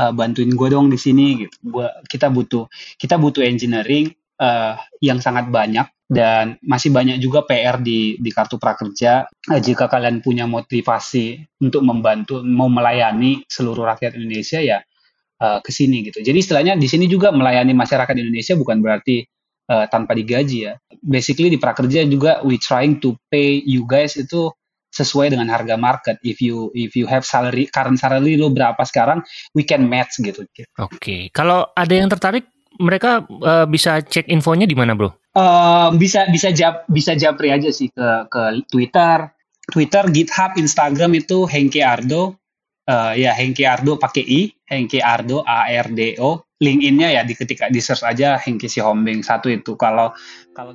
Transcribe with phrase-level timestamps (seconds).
[0.00, 1.56] uh, bantuin gue dong di sini gitu.
[1.68, 2.64] Gua kita butuh
[2.96, 4.08] kita butuh engineering
[4.40, 9.28] uh, yang sangat banyak dan masih banyak juga PR di di kartu prakerja.
[9.46, 14.80] Uh, jika kalian punya motivasi untuk membantu mau melayani seluruh rakyat Indonesia ya
[15.44, 16.24] uh, ke sini gitu.
[16.24, 19.22] Jadi istilahnya di sini juga melayani masyarakat Indonesia bukan berarti
[19.68, 20.74] uh, tanpa digaji ya.
[21.00, 24.52] Basically di prakerja juga we trying to pay you guys itu
[25.00, 26.20] sesuai dengan harga market.
[26.20, 29.24] If you if you have salary current salary lo berapa sekarang,
[29.56, 30.44] we can match gitu.
[30.44, 31.20] Oke, okay.
[31.32, 35.16] kalau ada yang tertarik, mereka uh, bisa cek infonya di mana, bro?
[35.32, 39.32] Uh, bisa bisa jab bisa japri aja sih ke ke Twitter,
[39.72, 42.36] Twitter, GitHub, Instagram itu Hengki Ardo.
[42.90, 47.38] Uh, ya Hengki Ardo pakai i, Hengki Ardo A R D O LinkedIn-nya ya di
[47.38, 50.10] ketika di search aja Hengki si Hombing satu itu kalau
[50.50, 50.74] kalau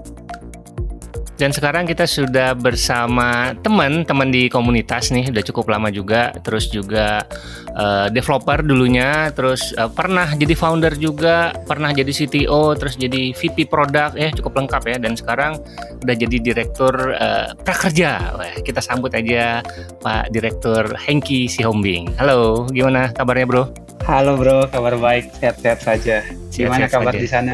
[1.41, 6.29] Dan sekarang kita sudah bersama teman-teman di komunitas nih, udah cukup lama juga.
[6.45, 7.25] Terus juga
[7.73, 13.73] uh, developer dulunya, terus uh, pernah jadi founder juga, pernah jadi CTO, terus jadi VP
[13.73, 14.97] produk, ya cukup lengkap ya.
[15.01, 15.57] Dan sekarang
[16.05, 18.37] udah jadi direktur uh, prakerja.
[18.37, 19.65] Wah, kita sambut aja
[20.05, 22.21] Pak Direktur Hengki Sihombing.
[22.21, 23.63] Halo, gimana kabarnya bro?
[24.05, 26.21] Halo bro, kabar baik, sehat-sehat saja.
[26.53, 27.23] Gimana sehat kabar saja.
[27.25, 27.53] di sana?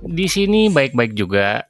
[0.00, 1.68] Di sini baik-baik juga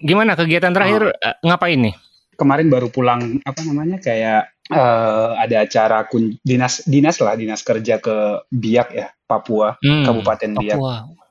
[0.00, 1.34] Gimana kegiatan terakhir oh.
[1.44, 1.94] ngapain nih?
[2.32, 8.00] Kemarin baru pulang apa namanya kayak uh, ada acara kun, dinas dinas lah dinas kerja
[8.00, 10.78] ke Biak ya Papua hmm, Kabupaten Biak.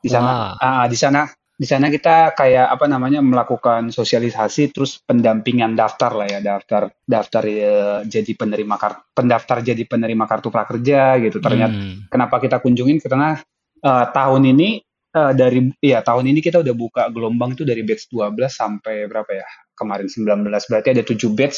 [0.02, 1.26] Di sana uh, di sana
[1.62, 7.44] di sana kita kayak apa namanya melakukan sosialisasi terus pendampingan daftar lah ya daftar daftar
[7.46, 12.10] ya, jadi penerima kartu pendaftar jadi penerima kartu prakerja gitu ternyata hmm.
[12.10, 13.38] kenapa kita kunjungin karena
[13.86, 14.82] uh, tahun ini
[15.16, 19.32] uh, dari ya tahun ini kita udah buka gelombang itu dari batch 12 sampai berapa
[19.32, 19.48] ya?
[19.76, 21.58] Kemarin 19 berarti ada 7 batch.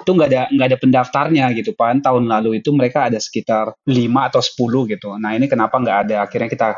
[0.00, 3.92] Itu nggak ada nggak ada pendaftarnya gitu kan tahun lalu itu mereka ada sekitar 5
[4.32, 5.08] atau 10 gitu.
[5.20, 6.16] Nah ini kenapa nggak ada?
[6.24, 6.68] Akhirnya kita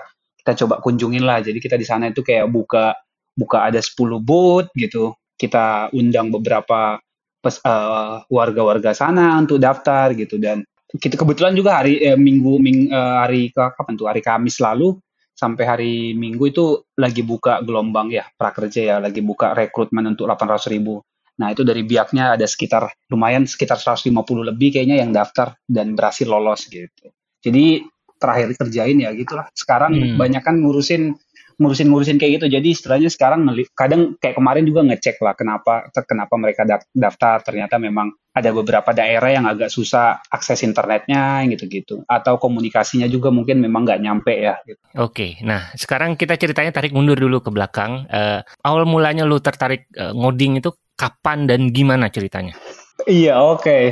[0.43, 1.38] kita coba kunjungin lah.
[1.38, 2.99] Jadi kita di sana itu kayak buka
[3.38, 5.15] buka ada 10 booth gitu.
[5.38, 6.99] Kita undang beberapa
[7.43, 10.38] pes, uh, warga-warga sana untuk daftar gitu.
[10.38, 14.06] Dan kita kebetulan juga hari eh, minggu ming, uh, hari kapan tuh?
[14.11, 14.99] Hari Kamis lalu
[15.32, 16.65] sampai hari Minggu itu
[17.00, 21.03] lagi buka gelombang ya prakerja ya lagi buka rekrutmen untuk 800 ribu.
[21.41, 24.12] Nah itu dari biaknya ada sekitar lumayan sekitar 150
[24.53, 27.10] lebih kayaknya yang daftar dan berhasil lolos gitu.
[27.43, 27.82] Jadi
[28.22, 29.50] terakhir kerjain ya gitulah.
[29.50, 30.15] Sekarang hmm.
[30.15, 31.19] banyak kan ngurusin
[31.62, 32.47] ngurusin-ngurusin kayak gitu.
[32.50, 33.47] Jadi istilahnya sekarang
[33.78, 37.41] kadang kayak kemarin juga ngecek lah kenapa kenapa mereka daftar.
[37.47, 43.61] Ternyata memang ada beberapa daerah yang agak susah akses internetnya gitu-gitu atau komunikasinya juga mungkin
[43.61, 44.56] memang nggak nyampe ya.
[44.65, 44.81] Gitu.
[44.97, 48.09] Oke, nah sekarang kita ceritanya tarik mundur dulu ke belakang.
[48.09, 52.56] Uh, awal mulanya lu tertarik uh, ngoding itu kapan dan gimana ceritanya?
[53.05, 53.62] Iya oke.
[53.62, 53.83] Okay.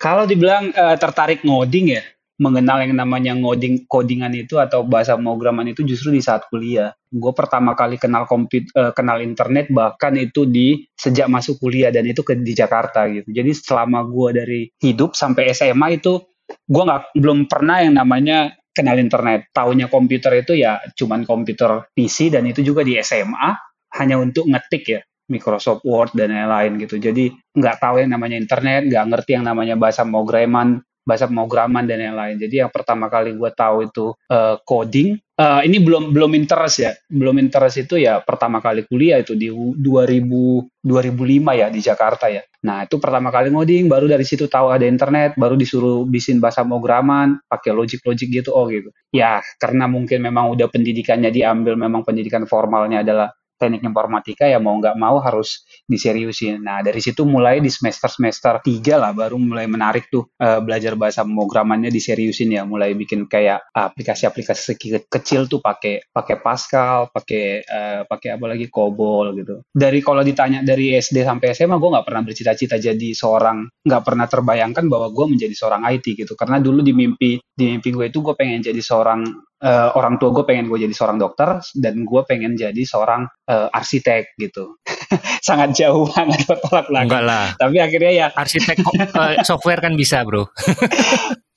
[0.00, 2.02] Kalau dibilang uh, tertarik ngoding ya,
[2.40, 6.96] mengenal yang namanya ngoding codingan itu atau bahasa pemrograman itu justru di saat kuliah.
[7.12, 12.08] Gue pertama kali kenal komput uh, kenal internet bahkan itu di sejak masuk kuliah dan
[12.08, 13.28] itu ke di Jakarta gitu.
[13.28, 16.16] Jadi selama gue dari hidup sampai SMA itu
[16.48, 19.52] gue nggak belum pernah yang namanya kenal internet.
[19.52, 23.52] Taunya komputer itu ya cuman komputer PC dan itu juga di SMA
[24.00, 25.00] hanya untuk ngetik ya.
[25.30, 26.98] Microsoft Word dan lain-lain gitu.
[26.98, 31.98] Jadi nggak tahu yang namanya internet, nggak ngerti yang namanya bahasa pemrograman, bahasa pemrograman dan
[31.98, 32.38] yang lain.
[32.38, 35.18] Jadi yang pertama kali gue tahu itu uh, coding.
[35.40, 39.48] Uh, ini belum belum interest ya, belum interest itu ya pertama kali kuliah itu di
[39.48, 39.80] 2000
[40.84, 42.44] 2005 ya di Jakarta ya.
[42.68, 46.60] Nah itu pertama kali ngoding, baru dari situ tahu ada internet, baru disuruh bikin bahasa
[46.60, 48.92] pemrograman, pakai logic-logic gitu, oh gitu.
[49.16, 54.72] Ya karena mungkin memang udah pendidikannya diambil, memang pendidikan formalnya adalah teknik informatika ya mau
[54.80, 56.64] nggak mau harus diseriusin.
[56.64, 60.96] Nah dari situ mulai di semester semester tiga lah baru mulai menarik tuh uh, belajar
[60.96, 64.80] bahasa pemrogramannya diseriusin ya, mulai bikin kayak aplikasi-aplikasi
[65.12, 69.60] kecil tuh pakai pakai Pascal, pakai uh, pakai apa lagi COBOL gitu.
[69.68, 74.24] Dari kalau ditanya dari SD sampai SMA gue nggak pernah bercita-cita jadi seorang, nggak pernah
[74.24, 76.32] terbayangkan bahwa gue menjadi seorang IT gitu.
[76.32, 80.32] Karena dulu di mimpi di mimpi gue itu gue pengen jadi seorang uh, orang tua
[80.32, 84.80] gue pengen gue jadi seorang dokter dan gue pengen jadi seorang uh, arsitek gitu.
[85.46, 87.06] Sangat jauh banget bertolak belakang.
[87.08, 87.46] Enggak lah.
[87.56, 88.76] Tapi akhirnya ya arsitek
[89.14, 90.48] uh, software kan bisa bro.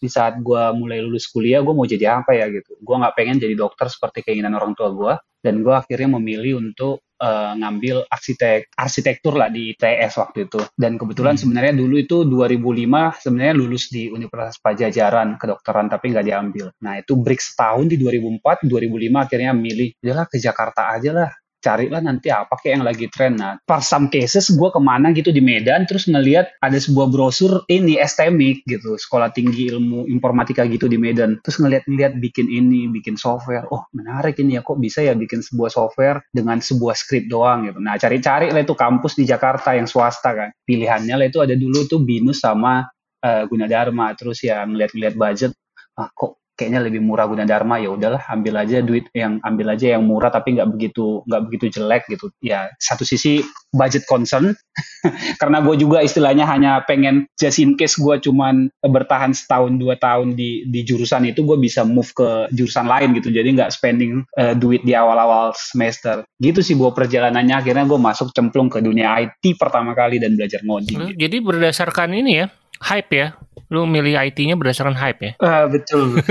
[0.04, 2.76] di saat gue mulai lulus kuliah gue mau jadi apa ya gitu.
[2.84, 7.08] Gue nggak pengen jadi dokter seperti keinginan orang tua gue dan gue akhirnya memilih untuk
[7.24, 10.60] uh, ngambil arsitek arsitektur lah di ITS waktu itu.
[10.76, 11.42] Dan kebetulan hmm.
[11.48, 16.68] sebenarnya dulu itu 2005 sebenarnya lulus di Universitas Pajajaran kedokteran tapi nggak diambil.
[16.84, 21.32] Nah itu break setahun di 2004 2005 akhirnya milih udahlah ke Jakarta aja lah
[21.64, 23.40] carilah nanti apa kayak yang lagi tren.
[23.40, 27.64] Nah, for some cases gue ke mana gitu di Medan, terus ngeliat ada sebuah brosur
[27.72, 31.40] ini STMIC gitu, sekolah tinggi ilmu informatika gitu di Medan.
[31.40, 33.64] Terus ngeliat-ngeliat bikin ini, bikin software.
[33.72, 37.80] Oh menarik ini ya, kok bisa ya bikin sebuah software dengan sebuah script doang gitu.
[37.80, 40.50] Nah cari-cari lah itu kampus di Jakarta yang swasta kan.
[40.68, 42.84] Pilihannya lah itu ada dulu tuh Binus sama
[43.24, 44.12] uh, Gunadarma.
[44.20, 45.52] Terus ya ngeliat-ngeliat budget,
[45.96, 49.96] ah kok kayaknya lebih murah guna Dharma ya udahlah ambil aja duit yang ambil aja
[49.98, 52.30] yang murah tapi nggak begitu nggak begitu jelek gitu.
[52.44, 53.42] Ya satu sisi
[53.74, 54.54] budget concern
[55.42, 60.38] karena gue juga istilahnya hanya pengen just in case gue cuman bertahan setahun dua tahun
[60.38, 63.32] di di jurusan itu gue bisa move ke jurusan lain gitu.
[63.32, 66.28] Jadi nggak spending uh, duit di awal-awal semester.
[66.38, 67.56] Gitu sih buat perjalanannya.
[67.64, 72.32] Akhirnya gue masuk cemplung ke dunia IT pertama kali dan belajar ngoding jadi berdasarkan ini
[72.44, 72.48] ya
[72.84, 73.28] hype ya
[73.74, 75.32] Lu milih IT-nya berdasarkan hype ya?
[75.42, 76.22] Uh, betul.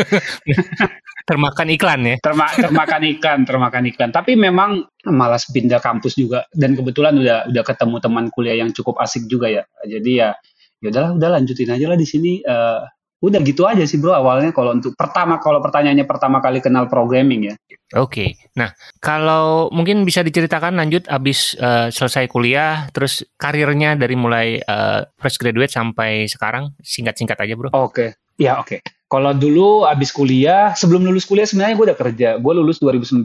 [1.28, 2.14] termakan iklan ya?
[2.22, 4.10] Terma termakan iklan, termakan iklan.
[4.14, 9.02] Tapi memang malas pindah kampus juga dan kebetulan udah udah ketemu teman kuliah yang cukup
[9.02, 9.62] asik juga ya.
[9.82, 10.30] Jadi ya
[10.82, 12.82] ya udahlah udah lanjutin aja lah di sini uh,
[13.22, 17.54] udah gitu aja sih bro awalnya kalau untuk pertama kalau pertanyaannya pertama kali kenal programming
[17.54, 17.54] ya.
[17.92, 18.28] Oke, okay.
[18.56, 18.72] nah
[19.04, 25.36] kalau mungkin bisa diceritakan lanjut abis uh, selesai kuliah, terus karirnya dari mulai uh, fresh
[25.36, 27.68] graduate sampai sekarang singkat-singkat aja bro.
[27.68, 28.08] Oke, okay.
[28.40, 28.80] ya oke.
[28.80, 29.02] Okay.
[29.12, 32.28] Kalau dulu abis kuliah, sebelum lulus kuliah sebenarnya gue udah kerja.
[32.40, 33.20] Gue lulus 2009.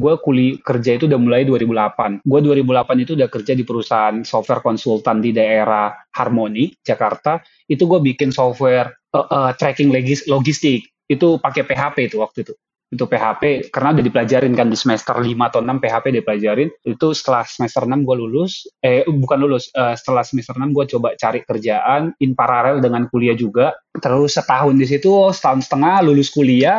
[0.00, 2.24] Gue kuliah kerja itu udah mulai 2008.
[2.24, 7.44] Gue 2008 itu udah kerja di perusahaan software konsultan di daerah Harmoni, Jakarta.
[7.68, 9.88] Itu gue bikin software uh, tracking
[10.28, 10.92] logistik.
[11.08, 12.54] Itu pakai PHP itu waktu itu.
[12.86, 17.42] Itu PHP karena udah dipelajarin kan di semester 5 atau 6 PHP dipelajarin itu setelah
[17.42, 22.14] semester 6 gue lulus eh bukan lulus uh, setelah semester 6 gue coba cari kerjaan
[22.22, 23.74] in paralel dengan kuliah juga.
[23.98, 26.78] Terus setahun di situ setahun setengah lulus kuliah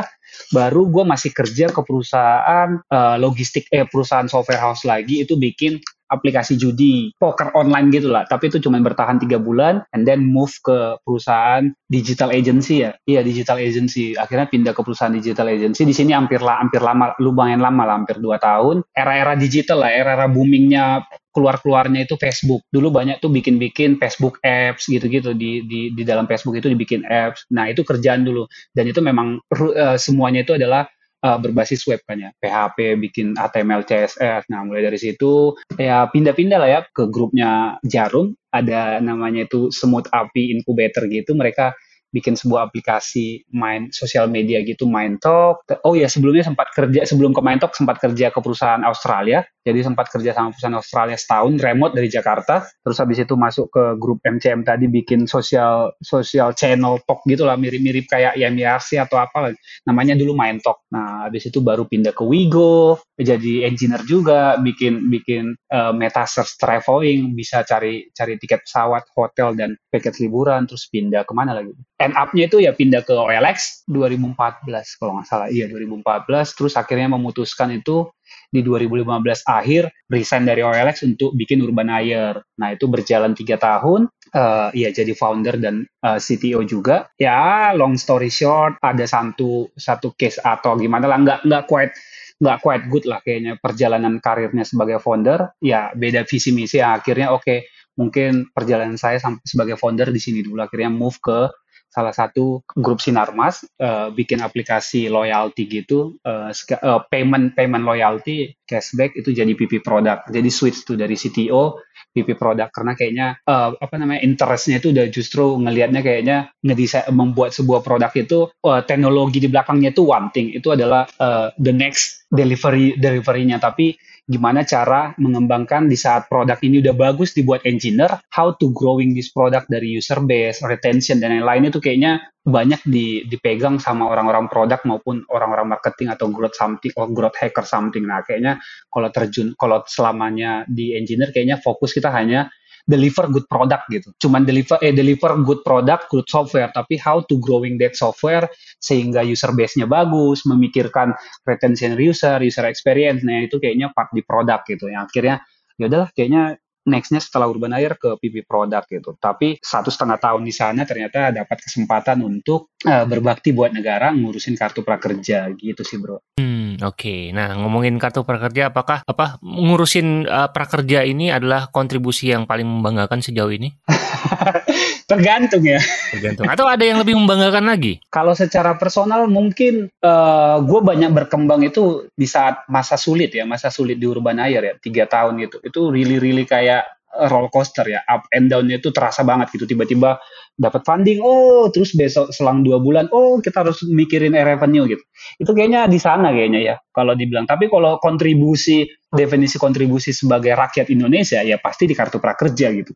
[0.55, 5.27] baru gue masih kerja ke perusahaan uh, logistik eh perusahaan software house lagi.
[5.27, 8.23] Itu bikin aplikasi judi poker online gitu lah.
[8.27, 12.91] Tapi itu cuma bertahan tiga bulan and then move ke perusahaan digital agency ya.
[13.07, 14.15] Iya digital agency.
[14.15, 15.83] Akhirnya pindah ke perusahaan digital agency.
[15.83, 18.83] Di sini hampir lah hampir lama lumayan lama lah hampir dua tahun.
[18.91, 21.05] Era-era digital lah era-era boomingnya
[21.37, 22.65] keluar-keluarnya itu Facebook.
[22.73, 27.45] Dulu banyak tuh bikin-bikin Facebook apps gitu-gitu di di di dalam Facebook itu dibikin apps.
[27.53, 28.49] Nah, itu kerjaan dulu.
[28.73, 30.89] Dan itu memang uh, semuanya itu adalah
[31.23, 34.49] uh, berbasis web kan ya, PHP, bikin HTML, CSS.
[34.51, 40.09] Nah, mulai dari situ ya pindah-pindah lah ya ke grupnya Jarum, ada namanya itu Semut
[40.09, 41.33] Api Incubator gitu.
[41.33, 41.73] Mereka
[42.11, 45.63] bikin sebuah aplikasi main sosial media gitu, Main Talk.
[45.83, 49.83] Oh ya, sebelumnya sempat kerja sebelum ke Main Talk sempat kerja ke perusahaan Australia jadi
[49.83, 52.63] sempat kerja sama perusahaan Australia setahun remote dari Jakarta.
[52.63, 57.59] Terus habis itu masuk ke grup MCM tadi bikin sosial sosial channel talk gitu lah
[57.59, 59.51] mirip-mirip kayak YMRC atau apa.
[59.83, 60.87] Namanya dulu Main Talk.
[60.95, 66.55] Nah, habis itu baru pindah ke Wigo, jadi engineer juga, bikin bikin uh, meta search
[66.55, 71.75] traveling, bisa cari cari tiket pesawat, hotel dan paket liburan, terus pindah ke mana lagi?
[71.97, 75.49] End up-nya itu ya pindah ke OLX 2014 kalau nggak salah.
[75.49, 76.53] Iya 2014.
[76.53, 78.05] Terus akhirnya memutuskan itu
[78.53, 82.37] di 2015 akhir resign dari OLX untuk bikin Urban Air.
[82.61, 87.09] Nah itu berjalan tiga tahun, uh, ya jadi founder dan uh, eh, CTO juga.
[87.17, 91.93] Ya long story short ada satu satu case atau gimana lah nggak nggak quite
[92.37, 95.57] nggak quite good lah kayaknya perjalanan karirnya sebagai founder.
[95.65, 96.77] Ya beda visi misi.
[96.77, 97.59] Akhirnya oke okay,
[97.97, 101.49] mungkin perjalanan saya sampai sebagai founder di sini dulu akhirnya move ke
[101.97, 109.15] salah satu grup Sinarmas uh, bikin aplikasi loyalty gitu uh, uh, payment payment loyalty cashback
[109.15, 110.29] itu jadi PP product.
[110.29, 111.79] Jadi switch tuh dari CTO
[112.11, 112.75] PP product.
[112.75, 118.11] Karena kayaknya uh, apa namanya interestnya itu udah justru ngelihatnya kayaknya ngedesain membuat sebuah produk
[118.13, 120.51] itu uh, teknologi di belakangnya itu one thing.
[120.51, 123.57] Itu adalah uh, the next delivery deliverynya.
[123.63, 123.95] Tapi
[124.27, 129.31] gimana cara mengembangkan di saat produk ini udah bagus dibuat engineer, how to growing this
[129.31, 134.83] product dari user base, retention dan lain-lain itu kayaknya banyak di, dipegang sama orang-orang produk
[134.83, 138.03] maupun orang-orang marketing atau growth something atau growth hacker something.
[138.03, 138.59] Nah, kayaknya
[138.91, 142.51] kalau terjun kalau selamanya di engineer kayaknya fokus kita hanya
[142.87, 144.09] deliver good product gitu.
[144.15, 148.47] Cuman deliver eh deliver good product, good software, tapi how to growing that software
[148.79, 151.11] sehingga user base-nya bagus, memikirkan
[151.43, 154.87] retention user, user experience, nah itu kayaknya part di produk gitu.
[154.87, 155.35] Yang akhirnya
[155.77, 156.41] ya udahlah kayaknya
[156.87, 159.11] nextnya setelah Urban Air ke PP Product gitu.
[159.19, 164.55] Tapi satu setengah tahun di sana ternyata dapat kesempatan untuk uh, berbakti buat negara ngurusin
[164.55, 166.23] kartu prakerja gitu sih bro.
[166.39, 166.97] Hmm oke.
[166.97, 167.21] Okay.
[167.35, 173.19] Nah ngomongin kartu prakerja, apakah apa ngurusin uh, prakerja ini adalah kontribusi yang paling membanggakan
[173.21, 173.73] sejauh ini?
[175.09, 175.79] Tergantung ya.
[176.11, 176.45] Tergantung.
[176.51, 178.03] Atau ada yang lebih membanggakan lagi?
[178.11, 183.47] Kalau secara personal mungkin uh, eh, gue banyak berkembang itu di saat masa sulit ya,
[183.47, 185.63] masa sulit di Urban Air ya, tiga tahun itu.
[185.63, 186.76] Itu really really kayak
[187.25, 189.65] roller coaster ya, up and down itu terasa banget gitu.
[189.65, 190.21] Tiba-tiba
[190.53, 195.03] dapat funding, oh terus besok selang dua bulan, oh kita harus mikirin revenue gitu.
[195.41, 197.49] Itu kayaknya di sana kayaknya ya, kalau dibilang.
[197.49, 202.93] Tapi kalau kontribusi, definisi kontribusi sebagai rakyat Indonesia ya pasti di kartu prakerja gitu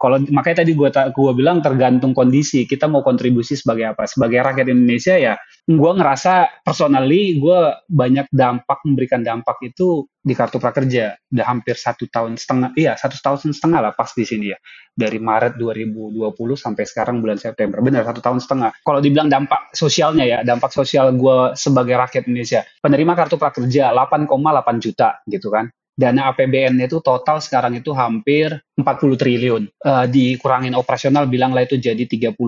[0.00, 4.08] kalau makanya tadi gue gua bilang tergantung kondisi kita mau kontribusi sebagai apa.
[4.08, 5.36] Sebagai rakyat Indonesia ya
[5.68, 11.20] gue ngerasa personally gue banyak dampak memberikan dampak itu di kartu prakerja.
[11.28, 14.58] Udah hampir satu tahun setengah iya satu tahun setengah lah pas di sini ya.
[14.96, 17.84] Dari Maret 2020 sampai sekarang bulan September.
[17.84, 18.80] Benar satu tahun setengah.
[18.80, 22.64] Kalau dibilang dampak sosialnya ya dampak sosial gue sebagai rakyat Indonesia.
[22.80, 24.32] Penerima kartu prakerja 8,8
[24.80, 25.68] juta gitu kan
[26.00, 29.62] dana APBN itu total sekarang itu hampir 40 triliun.
[29.84, 32.40] Uh, dikurangin operasional bilanglah itu jadi 39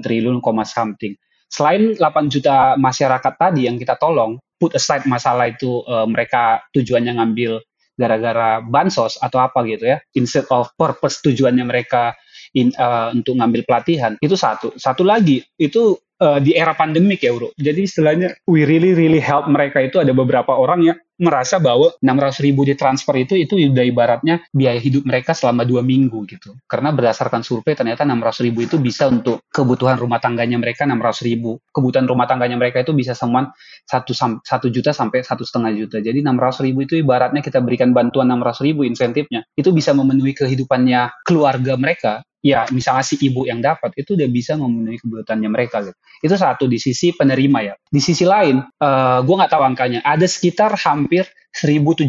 [0.00, 1.12] triliun, something.
[1.52, 7.20] Selain 8 juta masyarakat tadi yang kita tolong, put aside masalah itu uh, mereka tujuannya
[7.20, 7.60] ngambil
[7.96, 12.16] gara-gara bansos atau apa gitu ya, instead of purpose tujuannya mereka
[12.56, 14.72] in, uh, untuk ngambil pelatihan, itu satu.
[14.76, 17.52] Satu lagi, itu uh, di era pandemik ya bro.
[17.56, 22.44] Jadi istilahnya we really really help mereka itu ada beberapa orang yang merasa bahwa 600
[22.44, 26.56] ribu ditransfer itu itu udah ibaratnya biaya hidup mereka selama dua minggu gitu.
[26.68, 31.56] Karena berdasarkan survei ternyata 600 ribu itu bisa untuk kebutuhan rumah tangganya mereka 600 ribu.
[31.72, 33.56] Kebutuhan rumah tangganya mereka itu bisa semuanya
[33.88, 34.12] satu
[34.44, 35.96] satu juta sampai satu setengah juta.
[36.04, 41.24] Jadi 600 ribu itu ibaratnya kita berikan bantuan 600 ribu insentifnya itu bisa memenuhi kehidupannya
[41.24, 45.98] keluarga mereka ya misalnya si ibu yang dapat itu udah bisa memenuhi kebutuhannya mereka gitu.
[46.22, 47.74] Itu satu di sisi penerima ya.
[47.82, 50.00] Di sisi lain, uh, eh, gue nggak tahu angkanya.
[50.06, 52.06] Ada sekitar hampir 1.700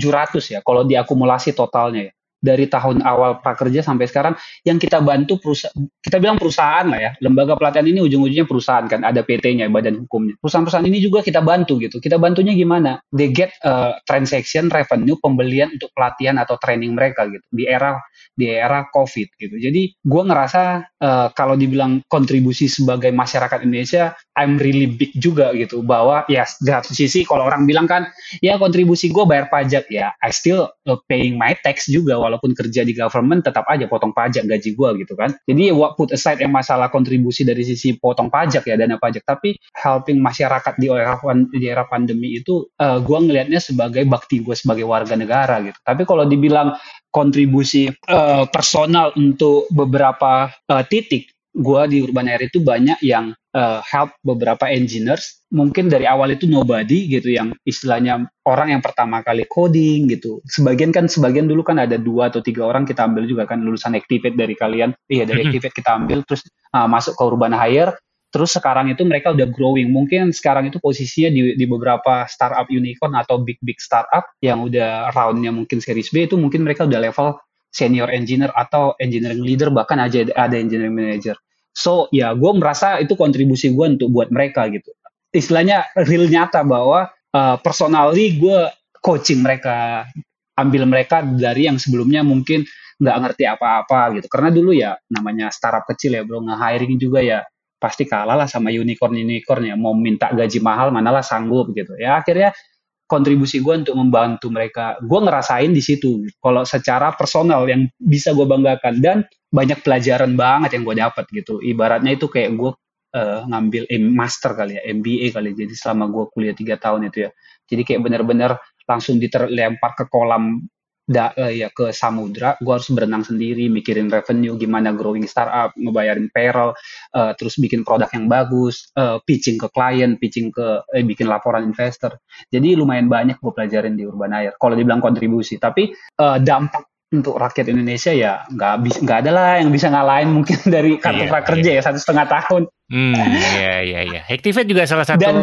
[0.53, 5.73] ya kalau diakumulasi totalnya ya dari tahun awal prakerja sampai sekarang yang kita bantu perusahaan
[6.07, 7.11] kita bilang perusahaan lah ya.
[7.19, 10.39] Lembaga pelatihan ini ujung-ujungnya perusahaan kan ada PT-nya badan hukumnya.
[10.39, 11.99] Perusahaan-perusahaan ini juga kita bantu gitu.
[11.99, 13.03] Kita bantunya gimana?
[13.11, 17.43] They get uh, transaction revenue pembelian untuk pelatihan atau training mereka gitu.
[17.51, 17.99] Di era
[18.37, 19.59] di era covid gitu.
[19.59, 20.61] Jadi gue ngerasa
[21.03, 25.83] uh, kalau dibilang kontribusi sebagai masyarakat Indonesia I'm really big juga gitu.
[25.83, 28.07] Bahwa ya di satu sisi kalau orang bilang kan
[28.39, 29.91] ya kontribusi gue bayar pajak.
[29.91, 34.11] Ya I still uh, paying my tax juga walaupun kerja di government tetap aja potong
[34.11, 35.31] pajak gaji gue gitu kan.
[35.47, 39.55] Jadi what put aside yang masalah kontribusi dari sisi potong pajak ya dana pajak, tapi
[39.71, 41.15] helping masyarakat di era
[41.47, 45.79] di era pandemi itu uh, eh, gue ngelihatnya sebagai bakti gue sebagai warga negara gitu.
[45.79, 46.75] Tapi kalau dibilang
[47.07, 53.81] kontribusi uh, personal untuk beberapa uh, titik gue di Urban Air itu banyak yang uh,
[53.81, 55.41] help beberapa engineers.
[55.49, 60.37] Mungkin dari awal itu nobody gitu yang istilahnya orang yang pertama kali coding gitu.
[60.45, 63.97] Sebagian kan sebagian dulu kan ada dua atau tiga orang kita ambil juga kan lulusan
[63.97, 64.93] Activate dari kalian.
[65.09, 65.49] Iya dari.
[65.49, 66.45] Activate kita ambil terus
[66.77, 67.97] uh, masuk ke Urban Hire.
[68.27, 69.89] Terus sekarang itu mereka udah growing.
[69.89, 75.09] Mungkin sekarang itu posisinya di, di beberapa startup unicorn atau big big startup yang udah
[75.15, 77.39] roundnya mungkin series B itu mungkin mereka udah level
[77.71, 81.35] senior engineer atau engineering leader bahkan aja ada engineering manager
[81.77, 84.89] So ya gue merasa itu kontribusi gue untuk buat mereka gitu.
[85.29, 90.09] Istilahnya real nyata bahwa uh, personally gue coaching mereka,
[90.57, 92.65] ambil mereka dari yang sebelumnya mungkin
[92.97, 94.25] nggak ngerti apa-apa gitu.
[94.25, 97.39] Karena dulu ya namanya startup kecil ya bro, nge-hiring juga ya
[97.77, 99.77] pasti kalah lah sama unicorn-unicorn ya.
[99.77, 101.93] Mau minta gaji mahal manalah sanggup gitu.
[102.01, 102.57] Ya akhirnya
[103.05, 104.97] kontribusi gue untuk membantu mereka.
[105.05, 106.25] Gue ngerasain di situ.
[106.41, 109.17] Kalau secara personal yang bisa gue banggakan dan
[109.47, 111.63] banyak pelajaran banget yang gue dapat gitu.
[111.63, 112.71] Ibaratnya itu kayak gue
[113.15, 115.55] uh, ngambil M master kali ya, MBA kali.
[115.55, 117.29] Jadi selama gue kuliah tiga tahun itu ya.
[117.67, 120.63] Jadi kayak bener-bener langsung diterlempar ke kolam
[121.07, 126.27] da, uh, ya ke samudra, gue harus berenang sendiri, mikirin revenue, gimana growing startup, ngebayarin
[126.35, 126.75] payroll,
[127.15, 131.63] uh, terus bikin produk yang bagus, uh, pitching ke klien, pitching ke, eh, bikin laporan
[131.63, 132.19] investor.
[132.51, 134.59] Jadi lumayan banyak gue pelajarin di Urban Air.
[134.59, 139.51] Kalau dibilang kontribusi, tapi uh, dampak untuk rakyat Indonesia ya nggak bisa nggak ada lah
[139.63, 141.79] yang bisa ngalahin mungkin dari kartu iya, prakerja iya.
[141.79, 142.61] ya satu setengah tahun.
[142.87, 143.15] Hmm,
[143.59, 144.21] iya iya iya.
[144.27, 145.35] Activate juga salah satu Dan,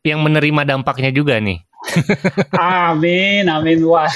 [0.00, 1.60] yang menerima dampaknya juga nih
[2.60, 3.80] amin, amin.
[3.88, 4.12] Wah,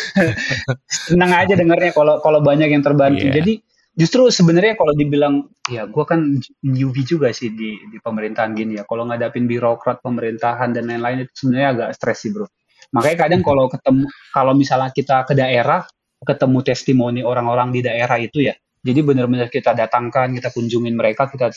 [0.88, 3.24] senang aja dengarnya kalau kalau banyak yang terbantu.
[3.24, 3.40] Yeah.
[3.40, 3.64] Jadi
[3.94, 8.82] Justru sebenarnya kalau dibilang ya gue kan newbie juga sih di di pemerintahan gini ya.
[8.82, 12.50] Kalau ngadapin birokrat pemerintahan dan lain-lain itu sebenarnya agak stres sih bro.
[12.90, 15.86] Makanya kadang kalau ketemu kalau misalnya kita ke daerah
[16.24, 21.48] ketemu testimoni orang-orang di daerah itu ya, jadi benar-benar kita datangkan, kita kunjungin mereka, kita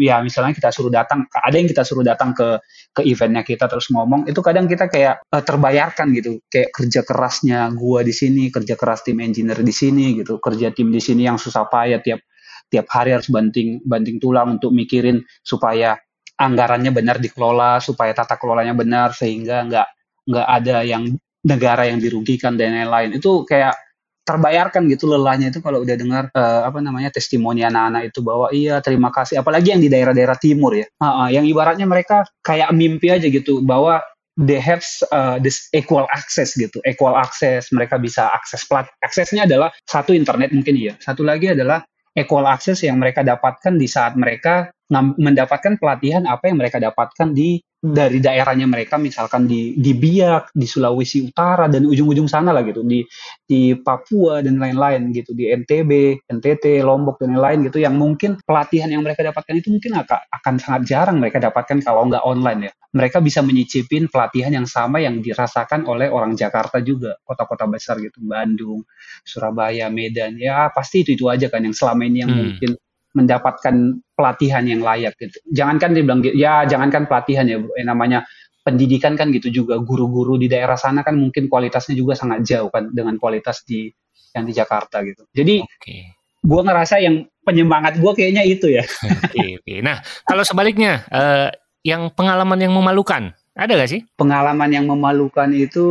[0.00, 2.56] ya misalnya kita suruh datang, ada yang kita suruh datang ke
[2.96, 7.68] ke eventnya kita terus ngomong, itu kadang kita kayak uh, terbayarkan gitu, kayak kerja kerasnya
[7.76, 11.36] gua di sini, kerja keras tim engineer di sini gitu, kerja tim di sini yang
[11.36, 12.24] susah payah tiap
[12.72, 16.00] tiap hari harus banting banting tulang untuk mikirin supaya
[16.40, 19.88] anggarannya benar dikelola, supaya tata kelolanya benar sehingga nggak
[20.32, 21.12] nggak ada yang
[21.44, 23.20] negara yang dirugikan dan lain-lain.
[23.20, 23.76] Itu kayak
[24.24, 28.78] terbayarkan gitu lelahnya itu kalau udah dengar uh, apa namanya testimoni anak-anak itu bahwa iya
[28.78, 29.40] terima kasih.
[29.42, 30.86] Apalagi yang di daerah-daerah timur ya.
[31.00, 34.04] Uh, uh, yang ibaratnya mereka kayak mimpi aja gitu bahwa
[34.38, 39.68] they have uh, this equal access gitu equal access mereka bisa akses plat aksesnya adalah
[39.84, 40.94] satu internet mungkin iya.
[41.00, 41.82] Satu lagi adalah
[42.14, 47.62] equal access yang mereka dapatkan di saat mereka mendapatkan pelatihan apa yang mereka dapatkan di
[47.80, 52.84] dari daerahnya mereka misalkan di di Biak, di Sulawesi Utara dan ujung-ujung sana lah gitu
[52.84, 53.00] di
[53.48, 58.92] di Papua dan lain-lain gitu di NTB, NTT, Lombok dan lain-lain gitu yang mungkin pelatihan
[58.92, 62.72] yang mereka dapatkan itu mungkin akan, akan sangat jarang mereka dapatkan kalau nggak online ya.
[62.92, 68.20] Mereka bisa menyicipin pelatihan yang sama yang dirasakan oleh orang Jakarta juga, kota-kota besar gitu,
[68.20, 68.84] Bandung,
[69.24, 70.36] Surabaya, Medan.
[70.36, 72.40] Ya pasti itu itu aja kan yang selama ini yang hmm.
[72.44, 72.70] mungkin
[73.14, 75.38] mendapatkan pelatihan yang layak gitu.
[75.50, 78.22] Jangankan dibilang ya jangankan pelatihan ya bro, eh, namanya
[78.60, 82.92] pendidikan kan gitu juga guru-guru di daerah sana kan mungkin kualitasnya juga sangat jauh kan
[82.92, 83.90] dengan kualitas di
[84.36, 85.26] yang di Jakarta gitu.
[85.34, 86.14] Jadi okay.
[86.38, 88.84] gue ngerasa yang penyemangat gue kayaknya itu ya.
[89.26, 89.78] okay, okay.
[89.82, 91.50] Nah kalau sebaliknya uh,
[91.82, 94.00] yang pengalaman yang memalukan ada gak sih?
[94.14, 95.86] Pengalaman yang memalukan itu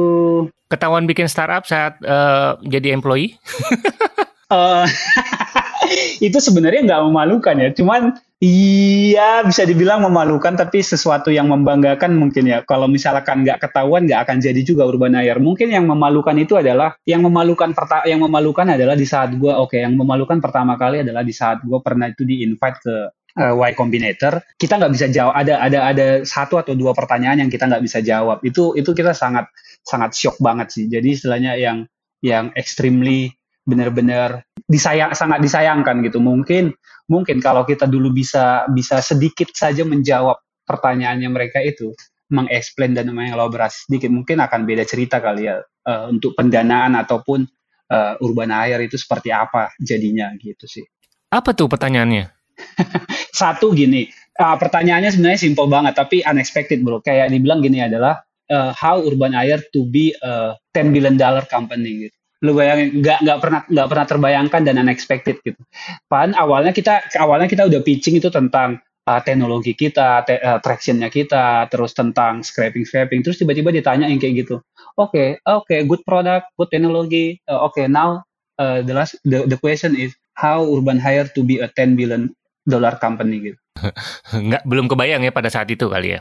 [0.72, 3.36] ketahuan bikin startup saat uh, jadi employee?
[4.50, 4.86] uh,
[6.28, 7.70] itu sebenarnya nggak memalukan ya.
[7.74, 12.64] Cuman iya bisa dibilang memalukan tapi sesuatu yang membanggakan mungkin ya.
[12.64, 15.38] Kalau misalkan nggak ketahuan nggak akan jadi juga urban air.
[15.38, 17.72] Mungkin yang memalukan itu adalah yang memalukan
[18.08, 21.62] yang memalukan adalah di saat gue oke okay, yang memalukan pertama kali adalah di saat
[21.62, 22.96] gue pernah itu di invite ke
[23.38, 25.34] uh, Y Combinator, kita nggak bisa jawab.
[25.38, 28.42] Ada ada ada satu atau dua pertanyaan yang kita nggak bisa jawab.
[28.42, 29.52] Itu itu kita sangat
[29.86, 30.86] sangat shock banget sih.
[30.92, 31.88] Jadi istilahnya yang
[32.20, 33.39] yang extremely
[33.70, 36.18] benar-benar disayang sangat disayangkan gitu.
[36.18, 36.74] Mungkin
[37.06, 41.94] mungkin kalau kita dulu bisa bisa sedikit saja menjawab pertanyaannya mereka itu,
[42.30, 47.46] mengeksplain dan mengelaborasi sedikit, mungkin akan beda cerita kali ya uh, untuk pendanaan ataupun
[47.90, 50.86] uh, urban air itu seperti apa jadinya gitu sih.
[51.34, 52.30] Apa tuh pertanyaannya?
[53.40, 54.06] Satu gini,
[54.38, 57.02] uh, pertanyaannya sebenarnya simple banget tapi unexpected bro.
[57.02, 58.22] Kayak dibilang gini adalah
[58.54, 63.20] uh, how urban air to be a 10 billion dollar company gitu lu bayangin nggak
[63.26, 65.60] nggak pernah nggak pernah terbayangkan dan unexpected gitu.
[66.08, 71.12] Pan awalnya kita awalnya kita udah pitching itu tentang uh, teknologi kita, te, uh, tractionnya
[71.12, 74.64] kita, terus tentang scraping scraping, terus tiba-tiba ditanya yang kayak gitu.
[74.96, 77.42] Oke, okay, oke, okay, good product, good technology.
[77.50, 78.24] Uh, oke, okay, now
[78.62, 82.32] uh, the last the, the question is how Urban Hire to be a 10 billion
[82.68, 83.60] dollar company gitu.
[84.48, 86.20] Nggak belum kebayang ya pada saat itu kali ya.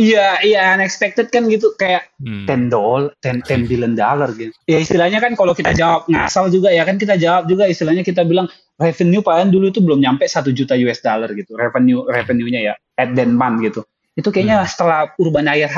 [0.00, 2.48] Iya, iya unexpected kan gitu kayak hmm.
[2.48, 4.56] ten doll, ten ten billion dollar gitu.
[4.64, 8.24] Ya istilahnya kan kalau kita jawab ngasal juga ya kan kita jawab juga istilahnya kita
[8.24, 8.48] bilang
[8.80, 13.12] revenue paling dulu itu belum nyampe satu juta US dollar gitu revenue revenue-nya ya at
[13.12, 13.84] then month gitu.
[14.16, 14.70] Itu kayaknya hmm.
[14.72, 15.68] setelah Urban Air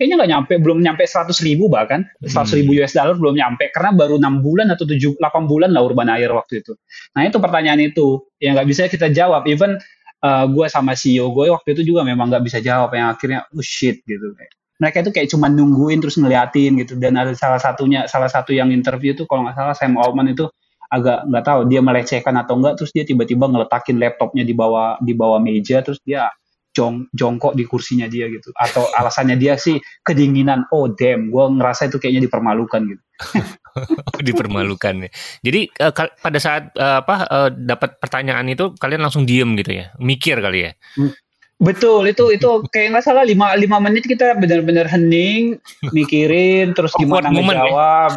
[0.00, 2.80] kayaknya nggak nyampe belum nyampe seratus ribu bahkan seratus ribu hmm.
[2.80, 6.32] US dollar belum nyampe karena baru enam bulan atau tujuh delapan bulan lah Urban Air
[6.32, 6.72] waktu itu.
[7.12, 9.76] Nah itu pertanyaan itu yang nggak bisa kita jawab even
[10.22, 13.64] uh, gue sama CEO gue waktu itu juga memang nggak bisa jawab yang akhirnya oh
[13.64, 14.32] shit gitu.
[14.76, 17.00] Mereka itu kayak cuma nungguin terus ngeliatin gitu.
[17.00, 20.48] Dan ada salah satunya salah satu yang interview itu kalau nggak salah Sam Altman itu
[20.86, 25.12] agak nggak tahu dia melecehkan atau enggak terus dia tiba-tiba ngeletakin laptopnya di bawah di
[25.18, 26.30] bawah meja terus dia
[26.76, 28.52] jong jongkok di kursinya dia gitu.
[28.52, 30.68] Atau alasannya dia sih kedinginan.
[30.68, 33.02] Oh damn gue ngerasa itu kayaknya dipermalukan gitu.
[34.28, 35.10] Dipermalukan ya.
[35.40, 39.96] Jadi uh, pada saat uh, apa uh, dapat pertanyaan itu kalian langsung diem gitu ya?
[39.96, 40.72] Mikir kali ya?
[41.00, 41.12] Hmm.
[41.56, 45.56] Betul, itu itu kayak nggak salah lima lima menit kita benar-benar hening,
[45.96, 47.40] mikirin, terus gimana ya?
[47.40, 48.10] ngejawab.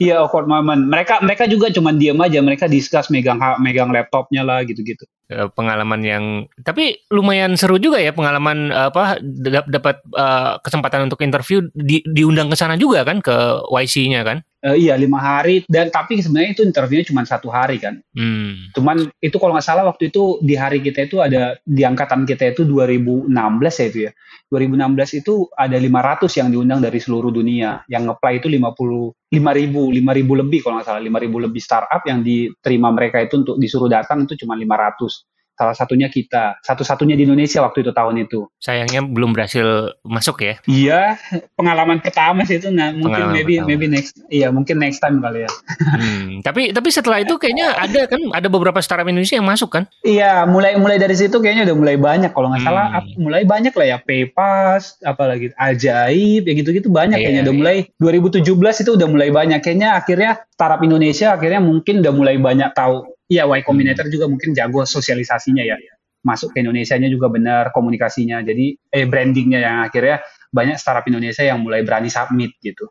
[0.00, 0.88] Iya ya, awkward moment.
[0.88, 5.04] Mereka mereka juga cuma diem aja, mereka discuss megang megang laptopnya lah gitu-gitu.
[5.30, 6.24] Eh, pengalaman yang
[6.64, 9.22] tapi lumayan seru juga ya pengalaman apa
[9.68, 14.40] dapat uh, kesempatan untuk interview di, diundang ke sana juga kan ke YC-nya kan?
[14.60, 18.04] Uh, iya lima hari dan tapi sebenarnya itu interviewnya cuma satu hari kan.
[18.12, 18.68] Hmm.
[18.76, 22.52] Cuman itu kalau nggak salah waktu itu di hari kita itu ada di angkatan kita
[22.52, 24.12] itu 2016 ya itu ya.
[24.52, 27.80] 2016 itu ada 500 yang diundang dari seluruh dunia.
[27.88, 32.92] Yang ngeplay itu 50 5000 5000 lebih kalau nggak salah 5000 lebih startup yang diterima
[32.92, 35.29] mereka itu untuk disuruh datang itu cuma 500
[35.60, 36.56] salah satunya kita.
[36.64, 38.48] Satu-satunya di Indonesia waktu itu tahun itu.
[38.56, 40.56] Sayangnya belum berhasil masuk ya.
[40.64, 41.20] Iya
[41.52, 42.72] pengalaman pertama sih itu.
[42.72, 43.68] Nah mungkin pengalaman maybe pertama.
[43.68, 45.50] maybe next iya mungkin next time kali ya.
[45.76, 49.84] Hmm, tapi tapi setelah itu kayaknya ada kan ada beberapa startup Indonesia yang masuk kan?
[50.00, 52.32] Iya mulai mulai dari situ kayaknya udah mulai banyak.
[52.32, 52.70] Kalau nggak hmm.
[52.72, 52.86] salah
[53.20, 53.98] mulai banyak lah ya.
[54.00, 57.60] PayPass apalagi ajaib ya gitu-gitu banyak iya, kayaknya udah iya.
[57.60, 57.76] mulai.
[58.00, 59.60] 2017 itu udah mulai banyak.
[59.60, 64.50] Kayaknya akhirnya startup Indonesia akhirnya mungkin udah mulai banyak tahu Iya, Y Combinator juga mungkin
[64.50, 65.78] jago sosialisasinya ya.
[66.26, 68.42] Masuk ke Indonesia-nya juga benar komunikasinya.
[68.42, 70.18] Jadi eh brandingnya yang akhirnya
[70.50, 72.90] banyak startup Indonesia yang mulai berani submit gitu.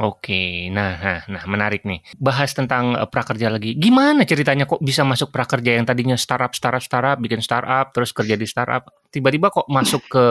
[0.00, 2.00] Oke, nah, nah, nah, menarik nih.
[2.16, 3.76] Bahas tentang uh, prakerja lagi.
[3.76, 8.32] Gimana ceritanya kok bisa masuk prakerja yang tadinya startup, startup, startup, bikin startup, terus kerja
[8.40, 10.24] di startup, tiba-tiba kok masuk ke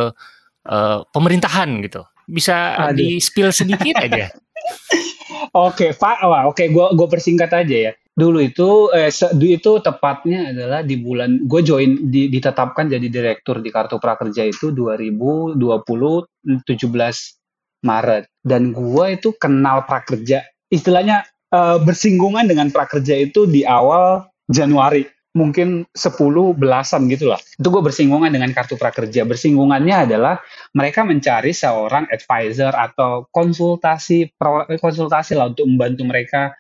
[0.66, 2.02] uh, pemerintahan gitu?
[2.26, 4.34] Bisa di spill sedikit aja.
[5.54, 6.24] Oke, Pak.
[6.24, 7.94] Wah, oke, gue gue persingkat aja ya.
[8.12, 9.08] Dulu itu eh
[9.40, 14.76] itu tepatnya adalah di bulan gue join di, ditetapkan jadi direktur di Kartu Prakerja itu
[14.76, 16.68] 2020 17
[17.82, 21.24] Maret dan gue itu kenal prakerja istilahnya
[21.56, 27.40] eh, bersinggungan dengan prakerja itu di awal Januari mungkin 10 belasan gitu lah.
[27.40, 29.24] Itu gue bersinggungan dengan kartu prakerja.
[29.24, 30.44] Bersinggungannya adalah
[30.76, 34.36] mereka mencari seorang advisor atau konsultasi
[34.80, 36.52] konsultasi lah untuk membantu mereka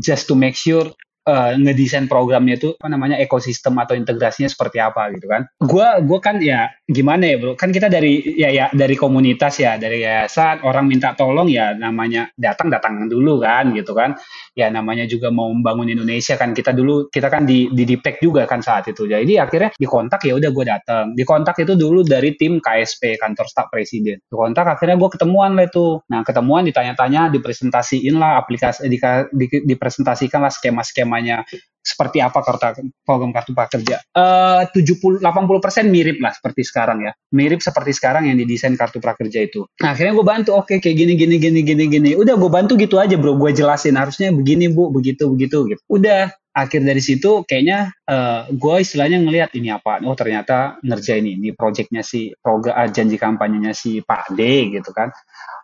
[0.00, 0.92] just to make sure
[1.26, 5.46] uh, ngedesain programnya itu apa namanya ekosistem atau integrasinya seperti apa gitu kan.
[5.62, 9.78] Gua gua kan ya gimana ya bro, kan kita dari ya ya dari komunitas ya
[9.78, 14.18] dari yayasan orang minta tolong ya namanya datang datang dulu kan gitu kan.
[14.52, 18.44] Ya namanya juga mau membangun Indonesia kan kita dulu kita kan di di Diptek juga
[18.44, 19.06] kan saat itu.
[19.08, 21.04] Jadi akhirnya dikontak ya udah gue datang.
[21.16, 24.20] Dikontak itu dulu dari tim KSP kantor staf presiden.
[24.28, 26.00] Dikontak akhirnya gue ketemuan lah itu.
[26.12, 28.98] Nah ketemuan ditanya-tanya dipresentasiin lah aplikasi di,
[29.32, 31.44] di, dipresentasikan lah skema-skema skemanya
[31.82, 34.00] seperti apa kartu program kartu prakerja.
[34.14, 37.12] Delapan puluh persen mirip lah seperti sekarang ya.
[37.34, 39.66] Mirip seperti sekarang yang didesain kartu prakerja itu.
[39.82, 42.10] Nah, akhirnya gue bantu, oke okay, kayak gini gini gini gini gini.
[42.14, 45.82] Udah gue bantu gitu aja bro, gue jelasin harusnya begini bu, begitu begitu gitu.
[45.90, 51.24] Udah akhir dari situ kayaknya uh, eh, gue istilahnya ngelihat ini apa oh ternyata ngerjain
[51.24, 55.08] ini projectnya si program uh, janji kampanyenya si Pak D gitu kan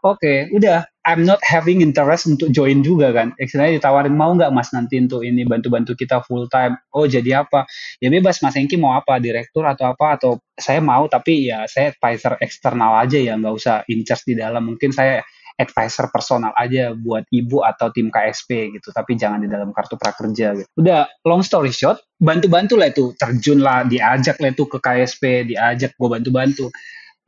[0.01, 3.33] oke okay, udah I'm not having interest untuk join juga kan.
[3.41, 6.77] Istilahnya ditawarin mau nggak mas nanti untuk ini bantu-bantu kita full time.
[6.93, 7.65] Oh jadi apa?
[7.97, 11.97] Ya bebas mas Engki mau apa direktur atau apa atau saya mau tapi ya saya
[11.97, 14.69] advisor eksternal aja ya nggak usah in charge di dalam.
[14.69, 15.25] Mungkin saya
[15.59, 18.95] advisor personal aja buat ibu atau tim KSP gitu.
[18.95, 20.69] Tapi jangan di dalam kartu prakerja gitu.
[20.79, 25.93] Udah long story short, bantu-bantu lah itu terjun lah, diajak lah itu ke KSP, diajak
[25.99, 26.71] gue bantu-bantu.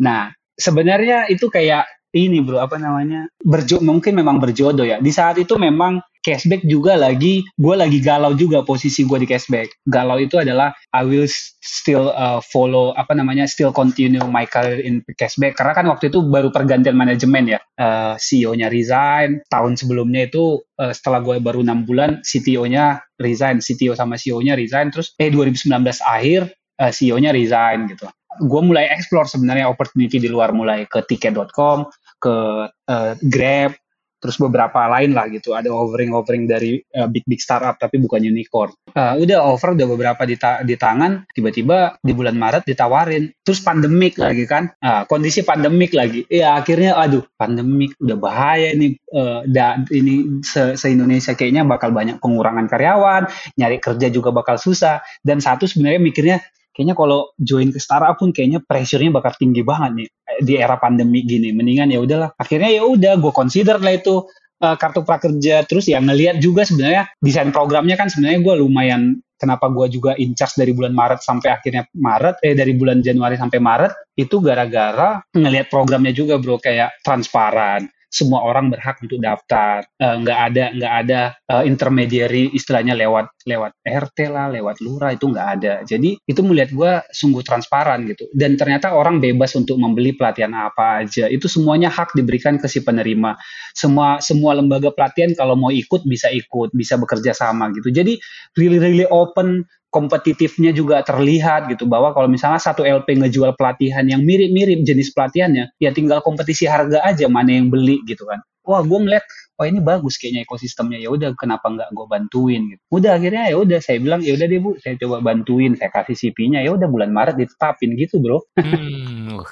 [0.01, 5.39] Nah sebenarnya itu kayak ini bro apa namanya berjo mungkin memang berjodoh ya di saat
[5.39, 9.85] itu memang cashback juga lagi gue lagi galau juga posisi gue di cashback.
[9.89, 11.29] Galau itu adalah I will
[11.61, 15.57] still uh, follow apa namanya still continue my career in cashback.
[15.57, 17.61] Karena kan waktu itu baru pergantian manajemen ya.
[17.81, 23.97] Uh, CEO-nya resign tahun sebelumnya itu uh, setelah gue baru enam bulan CTO-nya resign CTO
[23.97, 25.73] sama CEO-nya resign terus eh 2019
[26.05, 28.05] akhir uh, CEO-nya resign gitu.
[28.45, 31.89] Gue mulai explore sebenarnya opportunity di luar mulai ke tiket.com
[32.21, 32.37] ke
[32.69, 33.73] uh, Grab
[34.21, 35.57] terus beberapa lain lah gitu.
[35.57, 38.71] Ada offering offering dari uh, big big startup tapi bukan unicorn.
[38.93, 43.33] Uh, udah offer udah beberapa di, ta di tangan tiba-tiba di bulan Maret ditawarin.
[43.41, 44.71] Terus pandemik lagi kan?
[44.79, 46.29] Uh, kondisi pandemik lagi.
[46.29, 51.91] Ya akhirnya aduh pandemik udah bahaya nih uh, da, ini se, se Indonesia kayaknya bakal
[51.91, 55.01] banyak pengurangan karyawan nyari kerja juga bakal susah.
[55.25, 56.39] Dan satu sebenarnya mikirnya
[56.81, 60.81] kayaknya kalau join ke startup pun kayaknya pressure-nya bakal tinggi banget nih eh, di era
[60.81, 61.53] pandemi gini.
[61.53, 62.33] Mendingan ya udahlah.
[62.41, 64.25] Akhirnya ya udah gue consider lah itu
[64.65, 65.69] uh, kartu prakerja.
[65.69, 70.33] Terus ya ngelihat juga sebenarnya desain programnya kan sebenarnya gue lumayan kenapa gue juga in
[70.33, 75.21] charge dari bulan Maret sampai akhirnya Maret eh dari bulan Januari sampai Maret itu gara-gara
[75.33, 79.87] ngelihat programnya juga bro kayak transparan semua orang berhak untuk daftar.
[80.03, 85.31] Uh, nggak ada nggak ada uh, intermediary istilahnya lewat lewat RT lah lewat lurah itu
[85.31, 85.75] nggak ada.
[85.87, 88.27] Jadi itu melihat gue sungguh transparan gitu.
[88.35, 91.31] Dan ternyata orang bebas untuk membeli pelatihan apa aja.
[91.31, 93.39] Itu semuanya hak diberikan ke si penerima.
[93.73, 97.95] Semua semua lembaga pelatihan kalau mau ikut bisa ikut bisa bekerja sama gitu.
[97.95, 98.19] Jadi
[98.59, 101.85] really really open kompetitifnya juga terlihat gitu.
[101.85, 107.03] Bahwa kalau misalnya satu LP ngejual pelatihan yang mirip-mirip jenis pelatihannya ya tinggal kompetisi harga
[107.05, 108.41] aja mana yang beli gitu kan.
[108.65, 109.27] Wah gue melihat
[109.61, 112.63] oh ini bagus kayaknya ekosistemnya ya udah kenapa nggak gue bantuin?
[112.73, 115.93] Gitu udah akhirnya ya udah saya bilang ya udah deh bu saya coba bantuin saya
[115.93, 118.41] kasih CP-nya ya udah bulan Maret ditetapin gitu bro.
[118.57, 119.45] Hmm,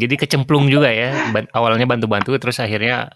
[0.00, 1.12] jadi kecemplung juga ya
[1.52, 3.12] awalnya bantu-bantu terus akhirnya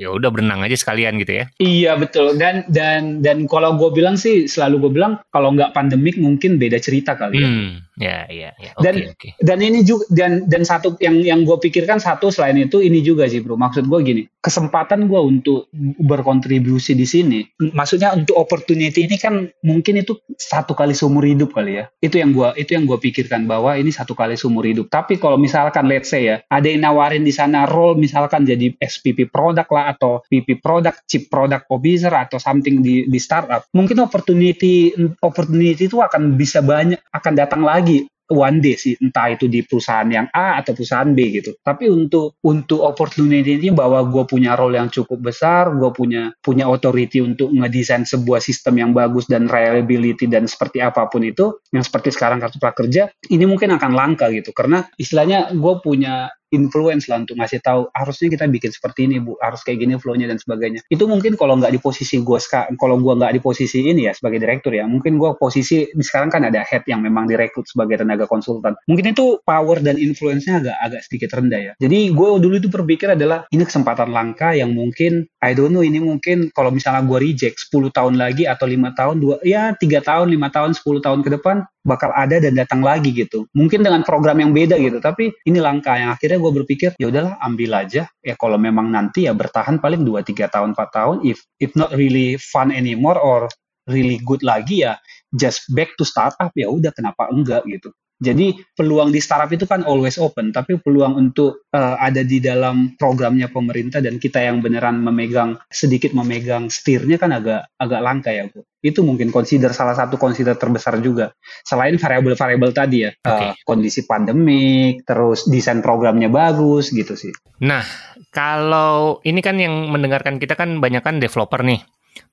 [0.00, 1.44] ya udah berenang aja sekalian gitu ya.
[1.60, 2.40] Iya betul.
[2.40, 6.80] Dan dan dan kalau gue bilang sih selalu gue bilang kalau nggak pandemik mungkin beda
[6.80, 7.48] cerita kali ya.
[7.48, 8.72] Hmm, ya ya, ya.
[8.78, 9.30] Okay, dan okay.
[9.44, 13.26] dan ini juga dan dan satu yang yang gue pikirkan satu selain itu ini juga
[13.26, 13.58] sih bro.
[13.58, 15.57] Maksud gue gini kesempatan gue untuk
[16.02, 17.40] berkontribusi di sini.
[17.58, 21.84] Maksudnya untuk opportunity ini kan mungkin itu satu kali seumur hidup kali ya.
[21.98, 24.92] Itu yang gue itu yang gue pikirkan bahwa ini satu kali seumur hidup.
[24.92, 29.32] Tapi kalau misalkan let's say ya ada yang nawarin di sana role misalkan jadi SPP
[29.32, 34.92] produk lah atau PP product, chip product officer atau something di di startup, mungkin opportunity
[35.22, 40.06] opportunity itu akan bisa banyak akan datang lagi one day sih entah itu di perusahaan
[40.08, 41.56] yang A atau perusahaan B gitu.
[41.60, 46.68] Tapi untuk untuk opportunity ini bahwa gue punya role yang cukup besar gue punya punya
[46.68, 51.84] authority untuk ngedesain sebuah sistem yang bagus dan reliability dan seperti apa pun itu yang
[51.84, 54.52] seperti sekarang kartu prakerja ini mungkin akan langka gitu.
[54.52, 59.36] Karena istilahnya gue punya influence lah untuk ngasih tahu harusnya kita bikin seperti ini bu.
[59.40, 60.84] Harus kayak gini flownya dan sebagainya.
[60.88, 62.38] Itu mungkin kalau nggak di posisi gue
[62.78, 66.42] kalau gue nggak di posisi ini ya sebagai direktur ya mungkin gue posisi sekarang kan
[66.48, 68.74] ada head yang memang direkrut sebagai tenaga konsultan.
[68.88, 71.72] Mungkin itu power dan influence-nya agak agak sedikit rendah ya.
[71.78, 76.00] Jadi gue dulu itu berpikir adalah ini kesempatan langka yang mungkin I don't know ini
[76.00, 80.32] mungkin kalau misalnya gue reject 10 tahun lagi atau lima tahun dua ya tiga tahun
[80.32, 83.48] lima tahun 10 tahun ke depan bakal ada dan datang lagi gitu.
[83.56, 87.36] Mungkin dengan program yang beda gitu, tapi ini langkah yang akhirnya gue berpikir ya udahlah
[87.42, 88.08] ambil aja.
[88.22, 91.92] Ya kalau memang nanti ya bertahan paling 2 3 tahun 4 tahun if if not
[91.94, 93.50] really fun anymore or
[93.90, 94.96] really good lagi ya
[95.34, 97.92] just back to startup ya udah kenapa enggak gitu.
[98.18, 102.98] Jadi peluang di startup itu kan always open, tapi peluang untuk uh, ada di dalam
[102.98, 108.50] programnya pemerintah dan kita yang beneran memegang sedikit memegang setirnya kan agak agak langka ya,
[108.50, 108.66] Bu.
[108.82, 111.30] Itu mungkin consider salah satu consider terbesar juga.
[111.62, 113.54] Selain variabel-variabel tadi ya, okay.
[113.54, 117.30] uh, kondisi pandemik, terus desain programnya bagus gitu sih.
[117.62, 117.86] Nah,
[118.34, 121.86] kalau ini kan yang mendengarkan kita kan banyak kan developer nih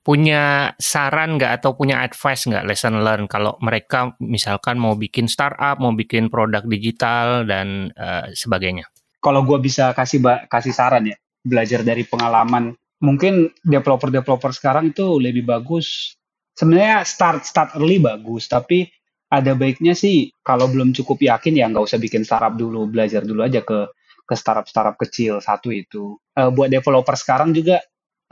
[0.04, 5.82] punya saran nggak atau punya advice nggak lesson learn kalau mereka misalkan mau bikin startup,
[5.82, 8.86] mau bikin produk digital dan uh, sebagainya?
[9.18, 12.74] Kalau gue bisa kasih kasih saran ya, belajar dari pengalaman.
[13.02, 16.16] Mungkin developer-developer sekarang itu lebih bagus.
[16.56, 18.88] Sebenarnya start start early bagus, tapi
[19.26, 23.42] ada baiknya sih kalau belum cukup yakin ya nggak usah bikin startup dulu, belajar dulu
[23.42, 23.90] aja ke
[24.26, 26.18] ke startup startup kecil satu itu.
[26.34, 27.82] Uh, buat developer sekarang juga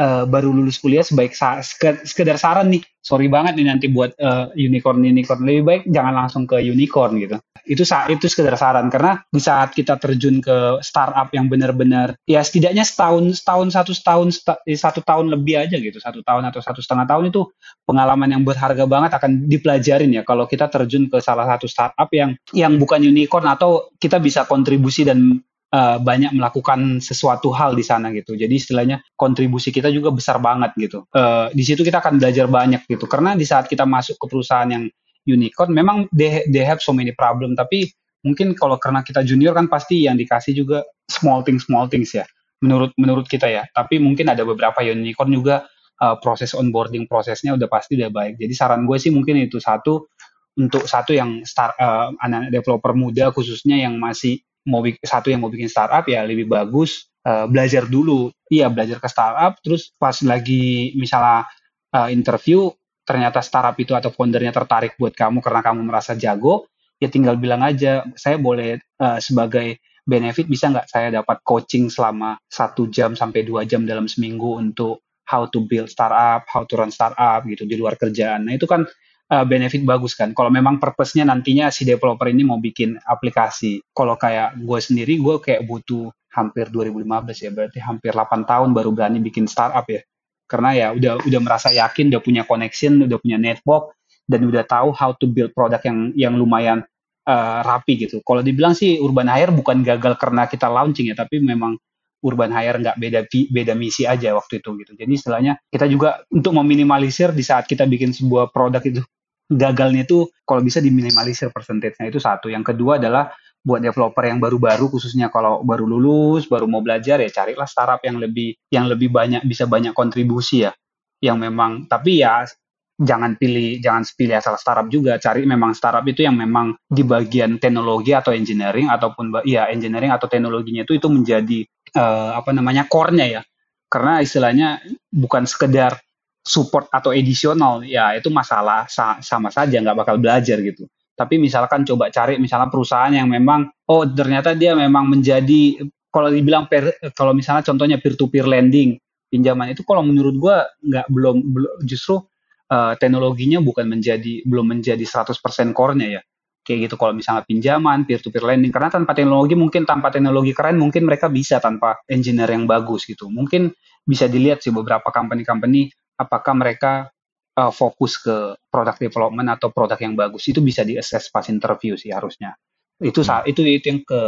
[0.00, 2.82] uh, baru lulus kuliah sebaik sa sekedar saran nih.
[3.04, 7.36] Sorry banget nih nanti buat uh, unicorn unicorn lebih baik jangan langsung ke unicorn gitu.
[7.68, 8.88] Itu saat itu sekedar saran.
[8.88, 14.28] Karena di saat kita terjun ke startup yang benar-benar ya setidaknya setahun setahun satu setahun
[14.64, 16.00] eh, satu tahun lebih aja gitu.
[16.00, 17.44] Satu tahun atau satu setengah tahun itu
[17.84, 20.22] pengalaman yang berharga banget akan dipelajarin ya.
[20.24, 25.04] Kalau kita terjun ke salah satu startup yang yang bukan unicorn atau kita bisa kontribusi
[25.04, 28.38] dan uh, banyak melakukan sesuatu hal di sana gitu.
[28.38, 31.10] Jadi istilahnya kontribusi kita juga besar banget gitu.
[31.10, 33.10] Uh, di situ kita akan belajar banyak gitu.
[33.10, 34.86] Karena di saat kita masuk ke perusahaan yang
[35.26, 37.58] unicorn, memang they, they have so many problem.
[37.58, 37.90] Tapi
[38.22, 42.24] mungkin kalau karena kita junior kan pasti yang dikasih juga small things small things ya.
[42.62, 43.66] Menurut menurut kita ya.
[43.74, 45.66] Tapi mungkin ada beberapa unicorn juga
[46.00, 48.38] uh, proses onboarding prosesnya udah pasti udah baik.
[48.38, 50.06] Jadi saran gue sih mungkin itu satu
[50.54, 52.14] untuk satu yang start uh,
[52.46, 57.44] developer muda khususnya yang masih mau satu yang mau bikin startup ya lebih bagus uh,
[57.48, 61.48] belajar dulu iya belajar ke startup terus pas lagi misalnya
[61.92, 62.72] uh, interview
[63.04, 67.60] ternyata startup itu atau foundernya tertarik buat kamu karena kamu merasa jago ya tinggal bilang
[67.60, 73.44] aja saya boleh uh, sebagai benefit bisa nggak saya dapat coaching selama satu jam sampai
[73.44, 77.80] dua jam dalam seminggu untuk how to build startup, how to run startup gitu di
[77.80, 78.44] luar kerjaan.
[78.44, 78.84] Nah itu kan
[79.30, 80.36] uh, benefit bagus kan.
[80.36, 83.80] Kalau memang purpose-nya nantinya si developer ini mau bikin aplikasi.
[83.94, 88.90] Kalau kayak gue sendiri, gue kayak butuh hampir 2015 ya, berarti hampir 8 tahun baru
[88.90, 90.02] berani bikin startup ya.
[90.44, 93.96] Karena ya udah udah merasa yakin, udah punya connection, udah punya network,
[94.28, 96.84] dan udah tahu how to build produk yang yang lumayan
[97.24, 98.20] uh, rapi gitu.
[98.20, 101.80] Kalau dibilang sih Urban Hire bukan gagal karena kita launching ya, tapi memang
[102.24, 104.92] urban hire nggak beda beda misi aja waktu itu gitu.
[104.96, 109.04] Jadi istilahnya kita juga untuk meminimalisir di saat kita bikin sebuah produk itu
[109.52, 112.48] gagalnya itu kalau bisa diminimalisir persentasenya itu satu.
[112.48, 117.28] Yang kedua adalah buat developer yang baru-baru khususnya kalau baru lulus, baru mau belajar ya
[117.28, 120.72] carilah startup yang lebih yang lebih banyak bisa banyak kontribusi ya.
[121.20, 122.48] Yang memang tapi ya
[122.94, 127.58] jangan pilih jangan pilih asal startup juga cari memang startup itu yang memang di bagian
[127.58, 133.26] teknologi atau engineering ataupun ya engineering atau teknologinya itu itu menjadi uh, apa namanya core-nya
[133.40, 133.42] ya.
[133.88, 135.96] Karena istilahnya bukan sekedar
[136.44, 140.84] support atau edisional ya itu masalah sa sama saja nggak bakal belajar gitu.
[141.14, 145.78] Tapi misalkan coba cari misalnya perusahaan yang memang oh ternyata dia memang menjadi
[146.10, 148.98] kalau dibilang per, kalau misalnya contohnya peer to peer lending
[149.30, 152.22] pinjaman itu kalau menurut gua nggak belum, belum justru
[152.70, 155.38] uh, teknologinya bukan menjadi belum menjadi 100%
[155.74, 156.22] core-nya ya
[156.64, 158.72] kayak gitu kalau misalnya pinjaman peer to peer lending.
[158.72, 163.28] Karena tanpa teknologi mungkin tanpa teknologi keren mungkin mereka bisa tanpa engineer yang bagus gitu.
[163.28, 163.70] Mungkin
[164.08, 167.12] bisa dilihat sih beberapa company-company apakah mereka
[167.60, 170.48] uh, fokus ke product development atau produk yang bagus.
[170.48, 172.56] Itu bisa di assess pas interview sih harusnya.
[172.98, 173.44] Itu hmm.
[173.50, 174.20] itu itu yang ke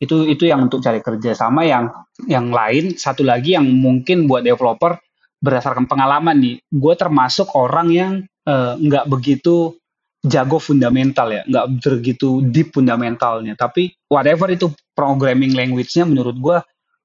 [0.00, 1.36] itu itu yang untuk cari kerja.
[1.36, 1.90] Sama yang
[2.24, 4.96] yang lain satu lagi yang mungkin buat developer
[5.40, 6.56] berdasarkan pengalaman nih.
[6.68, 8.12] Gue termasuk orang yang
[8.48, 9.79] uh, nggak begitu
[10.20, 13.56] jago fundamental ya, nggak begitu deep fundamentalnya.
[13.56, 16.58] Tapi whatever itu programming language-nya menurut gue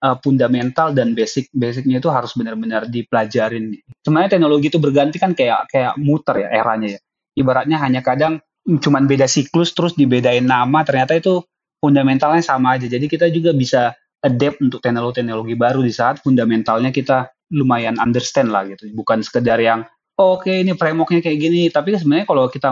[0.03, 3.73] uh, fundamental dan basic basicnya itu harus benar-benar dipelajarin.
[4.03, 6.99] Sebenarnya teknologi itu berganti kan kayak kayak muter ya eranya ya.
[7.35, 11.41] Ibaratnya hanya kadang cuman beda siklus terus dibedain nama ternyata itu
[11.79, 12.89] fundamentalnya sama aja.
[12.89, 13.93] Jadi kita juga bisa
[14.25, 18.89] adapt untuk teknologi-teknologi baru di saat fundamentalnya kita lumayan understand lah gitu.
[18.91, 19.85] Bukan sekedar yang
[20.19, 22.71] oh, oke ini frameworknya kayak gini tapi sebenarnya kalau kita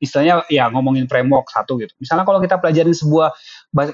[0.00, 3.32] istilahnya ya ngomongin framework satu gitu misalnya kalau kita pelajarin sebuah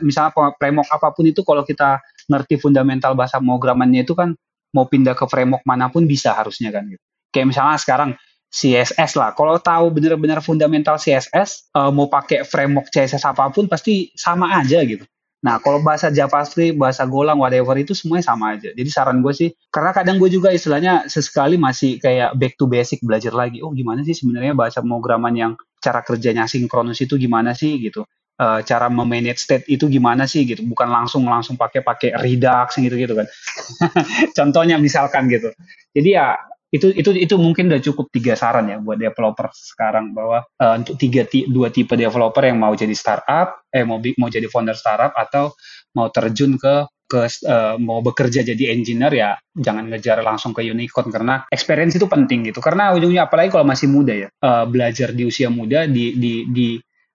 [0.02, 1.98] misalnya framework apa pun itu kalau kita
[2.30, 4.32] ngerti fundamental bahasa pemrogramannya itu kan
[4.74, 7.02] mau pindah ke framework mana pun bisa harusnya kan gitu
[7.34, 8.10] kayak misalnya sekarang
[8.54, 9.34] CSS lah.
[9.34, 14.78] Kalau tahu benar-benar fundamental CSS, eh, mau pakai framework CSS apa pun pasti sama aja
[14.86, 15.02] gitu.
[15.44, 18.72] Nah, kalau bahasa JavaScript, bahasa Golang, whatever itu semuanya sama aja.
[18.72, 23.04] Jadi saran gue sih, karena kadang gue juga istilahnya sesekali masih kayak back to basic
[23.04, 23.60] belajar lagi.
[23.60, 25.52] Oh gimana sih sebenarnya bahasa pemrograman yang
[25.84, 28.08] cara kerjanya sinkronus itu gimana sih gitu.
[28.34, 30.64] Uh, cara memanage state itu gimana sih gitu.
[30.64, 33.28] Bukan langsung langsung pakai pakai Redux gitu gitu kan.
[34.40, 35.52] Contohnya misalkan gitu.
[35.92, 36.40] Jadi ya
[36.74, 40.98] itu itu itu mungkin udah cukup tiga saran ya buat developer sekarang bahwa uh, untuk
[40.98, 45.54] tiga dua tipe developer yang mau jadi startup eh mau mau jadi founder startup atau
[45.94, 51.14] mau terjun ke ke uh, mau bekerja jadi engineer ya jangan ngejar langsung ke unicorn
[51.14, 52.58] karena experience itu penting gitu.
[52.58, 56.68] Karena ujungnya apalagi kalau masih muda ya uh, belajar di usia muda di di di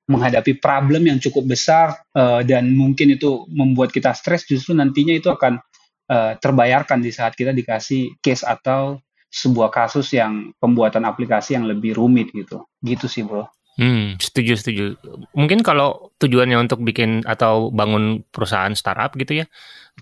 [0.09, 5.29] menghadapi problem yang cukup besar uh, dan mungkin itu membuat kita stres justru nantinya itu
[5.29, 5.61] akan
[6.09, 8.97] uh, terbayarkan di saat kita dikasih case atau
[9.29, 12.65] sebuah kasus yang pembuatan aplikasi yang lebih rumit gitu.
[12.81, 13.45] Gitu sih, Bro.
[13.79, 14.85] Hmm, setuju setuju.
[15.31, 19.45] Mungkin kalau tujuannya untuk bikin atau bangun perusahaan startup gitu ya,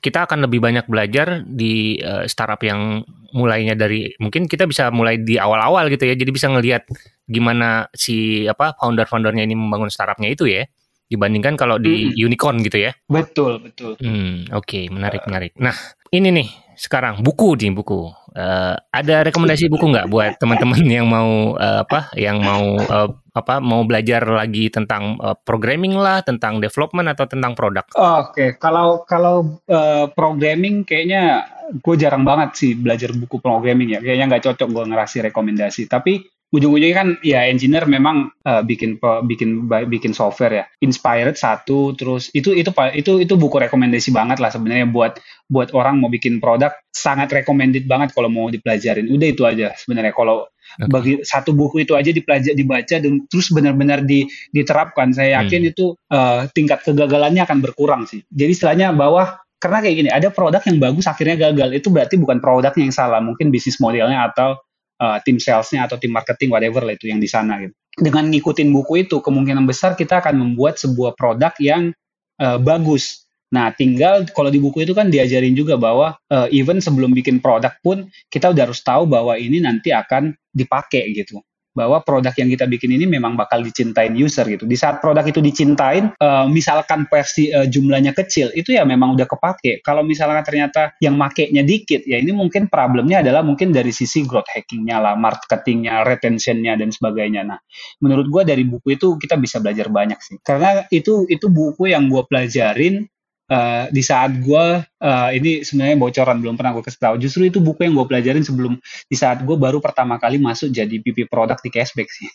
[0.01, 3.05] kita akan lebih banyak belajar di uh, startup yang
[3.37, 6.17] mulainya dari mungkin kita bisa mulai di awal-awal gitu ya.
[6.17, 6.89] Jadi bisa ngelihat
[7.29, 10.65] gimana si apa founder-foundernya ini membangun startupnya itu ya
[11.07, 12.17] dibandingkan kalau di hmm.
[12.17, 12.91] unicorn gitu ya.
[13.05, 13.93] Betul, betul.
[14.01, 15.53] Hmm, oke, okay, menarik menarik.
[15.61, 15.77] Nah,
[16.09, 18.13] ini nih sekarang buku nih buku.
[18.37, 23.57] Uh, ada rekomendasi buku nggak buat teman-teman yang mau uh, apa, yang mau uh, apa,
[23.57, 27.81] mau belajar lagi tentang uh, programming lah, tentang development atau tentang produk?
[27.97, 28.49] Oh, Oke, okay.
[28.61, 33.99] kalau kalau uh, programming kayaknya gue jarang banget sih belajar buku programming ya.
[33.99, 35.89] Kayaknya nggak cocok gue ngerasi rekomendasi.
[35.89, 40.65] Tapi ujung-ujungnya kan ya engineer memang uh, bikin bikin bikin software ya.
[40.79, 45.19] Inspired satu terus itu itu itu itu buku rekomendasi banget lah sebenarnya buat
[45.51, 46.71] buat orang mau bikin produk.
[46.95, 49.11] Sangat recommended banget kalau mau dipelajarin.
[49.11, 50.15] Udah itu aja sebenarnya.
[50.15, 50.87] Kalau okay.
[50.87, 54.23] bagi satu buku itu aja dipelajari dibaca dan terus benar-benar di,
[54.55, 55.11] diterapkan.
[55.11, 55.71] Saya yakin hmm.
[55.75, 58.23] itu uh, tingkat kegagalannya akan berkurang sih.
[58.31, 61.69] Jadi istilahnya bahwa karena kayak gini ada produk yang bagus akhirnya gagal.
[61.75, 63.19] Itu berarti bukan produknya yang salah.
[63.19, 64.57] Mungkin bisnis modelnya atau
[65.01, 67.73] uh, tim salesnya atau tim marketing whatever lah itu yang di sana gitu.
[67.97, 71.93] Dengan ngikutin buku itu kemungkinan besar kita akan membuat sebuah produk yang
[72.37, 73.25] uh, bagus.
[73.47, 77.71] Nah, tinggal kalau di buku itu kan diajarin juga bahwa uh, even sebelum bikin produk
[77.79, 81.39] pun kita udah harus tahu bahwa ini nanti akan dipakai gitu
[81.77, 84.65] bahwa produk yang kita bikin ini memang bakal dicintain user gitu.
[84.65, 89.29] Di saat produk itu dicintain, uh, misalkan versi uh, jumlahnya kecil, itu ya memang udah
[89.29, 89.85] kepake.
[89.85, 94.49] Kalau misalkan ternyata yang makainya dikit, ya ini mungkin problemnya adalah mungkin dari sisi growth
[94.49, 97.45] hackingnya lah, marketingnya, retentionnya dan sebagainya.
[97.45, 97.61] Nah,
[98.01, 100.41] menurut gue dari buku itu kita bisa belajar banyak sih.
[100.41, 103.05] Karena itu itu buku yang gue pelajarin
[103.47, 107.63] Uh, di saat gue uh, ini sebenarnya bocoran belum pernah gue kasih tahu justru itu
[107.63, 108.75] buku yang gue pelajarin sebelum
[109.07, 112.27] di saat gue baru pertama kali masuk jadi PP produk di cashback sih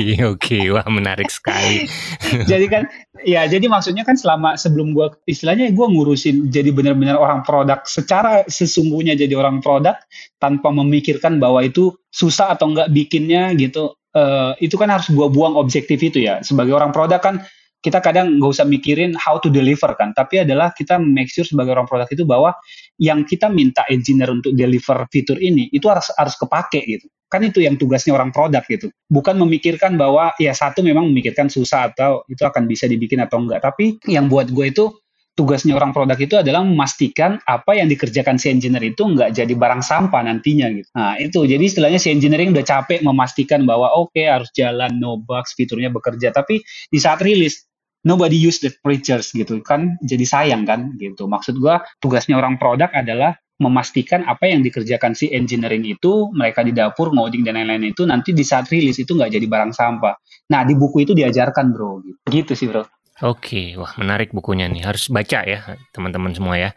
[0.00, 0.64] Iya oke, okay.
[0.72, 1.84] wah menarik sekali.
[2.50, 2.82] jadi kan,
[3.20, 8.48] ya jadi maksudnya kan selama sebelum gue istilahnya gue ngurusin jadi benar-benar orang produk secara
[8.48, 10.00] sesungguhnya jadi orang produk
[10.40, 13.92] tanpa memikirkan bahwa itu susah atau enggak bikinnya gitu.
[14.10, 16.40] Uh, itu kan harus gue buang objektif itu ya.
[16.40, 17.44] Sebagai orang produk kan
[17.80, 21.72] kita kadang nggak usah mikirin how to deliver kan, tapi adalah kita make sure sebagai
[21.72, 22.52] orang produk itu bahwa
[23.00, 27.08] yang kita minta engineer untuk deliver fitur ini itu harus harus kepake gitu.
[27.30, 28.92] Kan itu yang tugasnya orang produk gitu.
[29.08, 33.64] Bukan memikirkan bahwa ya satu memang memikirkan susah atau itu akan bisa dibikin atau enggak.
[33.64, 34.90] Tapi yang buat gue itu
[35.38, 39.80] tugasnya orang produk itu adalah memastikan apa yang dikerjakan si engineer itu nggak jadi barang
[39.80, 40.90] sampah nantinya gitu.
[40.92, 45.16] Nah itu jadi istilahnya si engineering udah capek memastikan bahwa oke okay, harus jalan no
[45.16, 46.60] bugs fiturnya bekerja tapi
[46.92, 47.69] di saat rilis
[48.06, 52.88] nobody use the features gitu kan jadi sayang kan gitu maksud gua tugasnya orang produk
[52.92, 58.08] adalah memastikan apa yang dikerjakan si engineering itu mereka di dapur ngoding dan lain-lain itu
[58.08, 60.16] nanti di saat rilis itu nggak jadi barang sampah
[60.48, 62.84] nah di buku itu diajarkan bro gitu, gitu sih bro
[63.20, 64.80] Oke, wah menarik bukunya nih.
[64.80, 66.72] Harus baca ya teman-teman semua ya.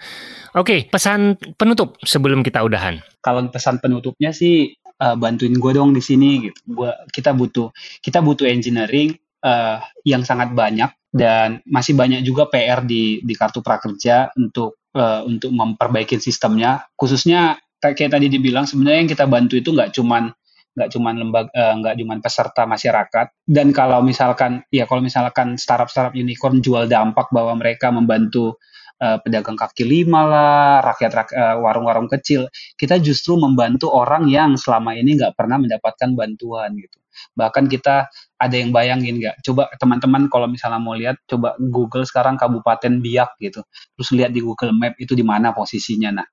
[0.60, 3.00] Oke, pesan penutup sebelum kita udahan.
[3.24, 6.60] Kalau pesan penutupnya sih uh, bantuin gue dong di sini gitu.
[6.68, 7.72] Gua kita butuh
[8.04, 9.78] kita butuh engineering uh,
[10.08, 15.54] yang sangat banyak dan masih banyak juga PR di di kartu prakerja untuk uh, untuk
[15.54, 16.88] memperbaiki sistemnya.
[16.98, 20.32] Khususnya kayak tadi dibilang sebenarnya yang kita bantu itu nggak cuman
[20.74, 25.86] nggak cuma lembaga uh, nggak cuma peserta masyarakat dan kalau misalkan ya kalau misalkan startup
[25.92, 28.58] startup unicorn jual dampak bahwa mereka membantu
[28.98, 34.58] uh, pedagang kaki lima lah rakyat rak, uh, warung-warung kecil kita justru membantu orang yang
[34.58, 37.03] selama ini nggak pernah mendapatkan bantuan gitu
[37.38, 42.36] bahkan kita ada yang bayangin nggak coba teman-teman kalau misalnya mau lihat coba Google sekarang
[42.36, 43.62] Kabupaten Biak gitu
[43.96, 46.28] terus lihat di Google Map itu di mana posisinya nah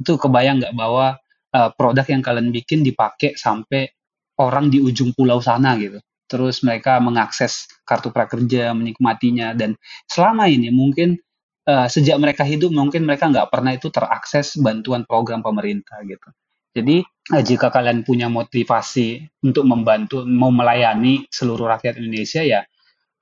[0.00, 1.20] itu kebayang nggak bahwa
[1.52, 3.92] uh, produk yang kalian bikin dipakai sampai
[4.40, 6.00] orang di ujung pulau sana gitu.
[6.24, 9.76] Terus mereka mengakses kartu prakerja, menikmatinya dan
[10.08, 11.18] selama ini mungkin
[11.68, 16.30] uh, sejak mereka hidup mungkin mereka nggak pernah itu terakses bantuan program pemerintah gitu.
[16.70, 17.02] Jadi
[17.34, 22.60] uh, jika kalian punya motivasi untuk membantu, mau melayani seluruh rakyat Indonesia ya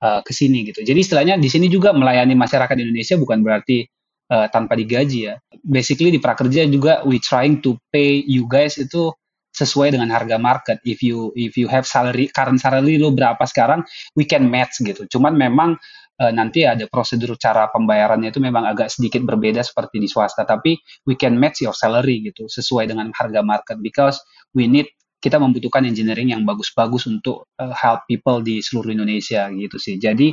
[0.05, 0.85] uh, ke sini gitu.
[0.85, 3.85] Jadi istilahnya di sini juga melayani masyarakat Indonesia bukan berarti
[4.29, 5.35] uh, tanpa digaji ya.
[5.65, 9.09] Basically di prakerja juga we trying to pay you guys itu
[9.49, 10.77] sesuai dengan harga market.
[10.85, 13.81] If you if you have salary current salary lo berapa sekarang,
[14.13, 15.09] we can match gitu.
[15.09, 15.75] Cuman memang
[16.19, 20.75] uh, nanti ada prosedur cara pembayarannya itu memang agak sedikit berbeda seperti di swasta, tapi
[21.07, 24.19] we can match your salary gitu sesuai dengan harga market because
[24.53, 24.87] we need
[25.19, 29.99] kita membutuhkan engineering yang bagus-bagus untuk uh, help people di seluruh Indonesia gitu sih.
[29.99, 30.31] Jadi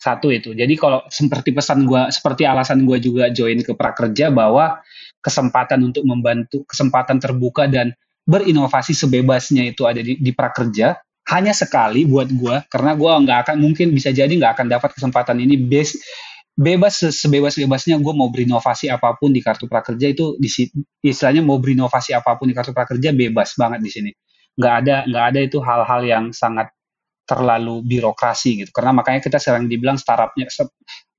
[0.00, 0.52] satu itu.
[0.52, 4.80] Jadi kalau seperti pesan gue, seperti alasan gue juga join ke prakerja bahwa
[5.24, 10.96] kesempatan untuk membantu, kesempatan terbuka dan berinovasi sebebasnya itu ada di, di prakerja
[11.32, 15.40] hanya sekali buat gue karena gue nggak akan mungkin bisa jadi nggak akan dapat kesempatan
[15.40, 15.96] ini base
[16.54, 20.46] bebas sebebas bebasnya gue mau berinovasi apa pun di kartu prakerja itu di
[21.02, 24.10] istilahnya mau berinovasi apa pun di kartu prakerja bebas banget di sini
[24.54, 26.70] nggak ada nggak ada itu hal-hal yang sangat
[27.24, 28.70] terlalu birokrasi gitu.
[28.70, 30.46] Karena makanya kita sering dibilang startupnya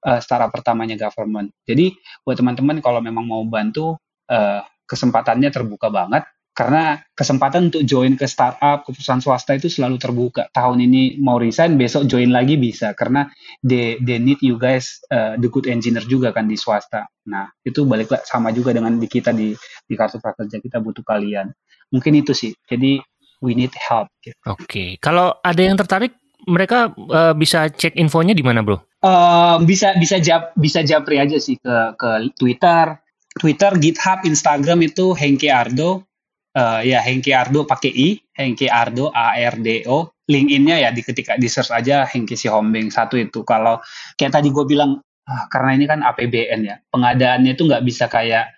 [0.06, 1.52] uh, startup pertamanya government.
[1.66, 1.92] Jadi
[2.22, 3.98] buat teman-teman kalau memang mau bantu
[4.30, 6.24] uh, kesempatannya terbuka banget
[6.56, 10.48] karena kesempatan untuk join ke startup, ke perusahaan swasta itu selalu terbuka.
[10.56, 13.28] Tahun ini mau resign, besok join lagi bisa karena
[13.60, 17.12] they, they need you guys uh, the good engineer juga kan di swasta.
[17.28, 19.52] Nah, itu balik sama juga dengan di kita di
[19.84, 21.52] di kartu prakerja kita butuh kalian.
[21.92, 22.56] Mungkin itu sih.
[22.64, 23.04] Jadi
[23.44, 24.08] we need help.
[24.24, 24.40] Gitu.
[24.48, 24.90] Oke, okay.
[25.04, 26.16] kalau ada yang tertarik,
[26.48, 28.80] mereka uh, bisa cek infonya di mana, bro?
[29.04, 32.96] Uh, bisa bisa jap bisa japri aja sih ke ke Twitter,
[33.36, 36.08] Twitter, GitHub, Instagram itu Hengki Ardo.
[36.56, 40.16] Uh, ya Hengki Ardo pakai i, Hengki Ardo A R D O.
[40.26, 43.46] LinkedIn-nya ya di ketika di search aja Hengki Sihombing satu itu.
[43.46, 43.84] Kalau
[44.18, 44.98] kayak tadi gue bilang
[45.28, 48.56] ah, karena ini kan APBN ya, pengadaannya itu nggak bisa kayak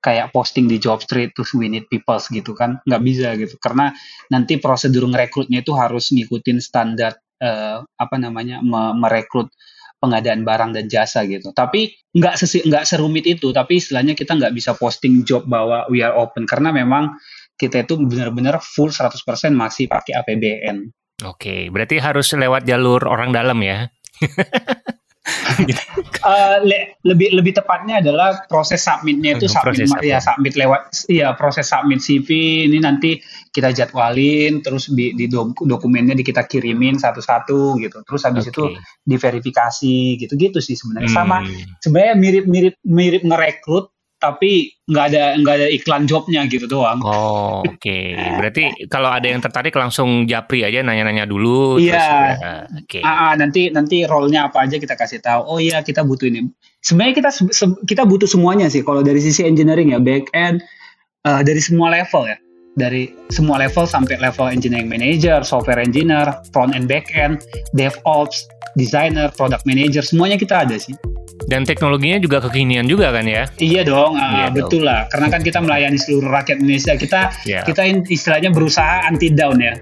[0.00, 2.80] kayak posting di job street terus we need people gitu kan.
[2.88, 3.58] Nggak bisa gitu.
[3.60, 3.92] Karena
[4.32, 9.52] nanti prosedur ngerekrutnya itu harus ngikutin standar uh, apa namanya me merekrut
[10.00, 11.52] pengadaan barang dan jasa gitu.
[11.52, 13.52] Tapi nggak sesi nggak serumit itu.
[13.52, 16.48] Tapi istilahnya kita nggak bisa posting job bahwa we are open.
[16.48, 17.12] Karena memang
[17.60, 19.20] kita itu benar-benar full 100%
[19.52, 20.88] masih pakai APBN.
[21.28, 23.92] Oke, berarti harus lewat jalur orang dalam ya.
[26.24, 30.80] uh, le lebih lebih tepatnya adalah proses submitnya itu submit proses ya submit lewat
[31.12, 32.28] ya proses submit CV
[32.68, 33.20] ini nanti
[33.52, 35.28] kita jadwalin terus di, di
[35.64, 38.52] dokumennya di kita kirimin satu-satu gitu terus habis okay.
[38.52, 38.64] itu
[39.04, 41.18] diverifikasi gitu-gitu sih sebenarnya hmm.
[41.20, 41.44] sama
[41.84, 47.00] sebenarnya mirip-mirip mirip ngerekrut tapi nggak ada nggak ada iklan jobnya gitu doang.
[47.00, 47.80] Oh, oke.
[47.80, 48.12] Okay.
[48.14, 48.64] Berarti
[48.94, 51.80] kalau ada yang tertarik langsung japri aja nanya-nanya dulu.
[51.80, 51.96] Iya.
[51.96, 53.00] Ya, oke.
[53.00, 53.02] Okay.
[53.02, 55.40] Ah, nanti nanti role-nya apa aja kita kasih tahu.
[55.48, 56.52] Oh iya kita butuh ini.
[56.84, 57.30] Sebenarnya kita
[57.88, 58.84] kita butuh semuanya sih.
[58.84, 60.60] Kalau dari sisi engineering ya back end
[61.24, 62.36] uh, dari semua level ya.
[62.78, 67.42] Dari semua level sampai level engineering manager, software engineer, front and back end,
[67.74, 68.46] DevOps,
[68.78, 70.94] designer, product manager, semuanya kita ada sih.
[71.50, 73.48] Dan teknologinya juga kekinian juga kan ya?
[73.58, 74.92] Iya dong, uh, iya betul dong.
[74.92, 75.00] lah.
[75.10, 76.92] Karena kan kita melayani seluruh rakyat Indonesia.
[76.94, 77.64] Kita yeah.
[77.66, 79.74] kita istilahnya berusaha anti down ya.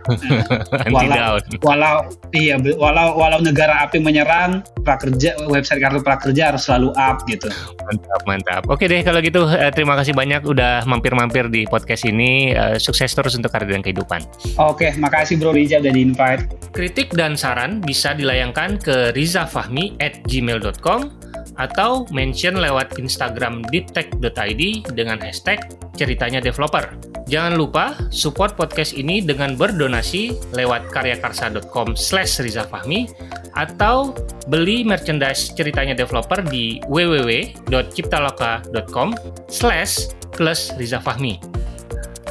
[0.87, 1.41] anti walau, down.
[1.61, 1.97] Walau
[2.33, 7.51] iya walau walau negara api menyerang, prakerja website kartu prakerja harus selalu up gitu.
[7.85, 8.63] Mantap mantap.
[8.71, 12.55] Oke deh kalau gitu uh, terima kasih banyak udah mampir-mampir di podcast ini.
[12.55, 14.25] Uh, sukses terus untuk karir dan kehidupan.
[14.57, 16.43] Oke, makasih Bro Riza udah di invite.
[16.73, 21.18] Kritik dan saran bisa dilayangkan ke rizafahmi at gmail.com
[21.59, 24.63] atau mention lewat Instagram deeptech.id
[24.95, 25.59] dengan hashtag
[25.99, 26.87] ceritanya developer.
[27.29, 33.13] Jangan lupa support podcast ini dengan berdonasi lewat karyakarsa.com slash rizafahmi
[33.53, 34.17] atau
[34.49, 39.13] beli merchandise ceritanya developer di www.ciptaloka.com
[39.53, 41.37] slash plus rizafahmi.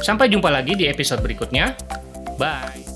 [0.02, 1.78] Sampai jumpa lagi di episode berikutnya.
[2.40, 2.87] Bye!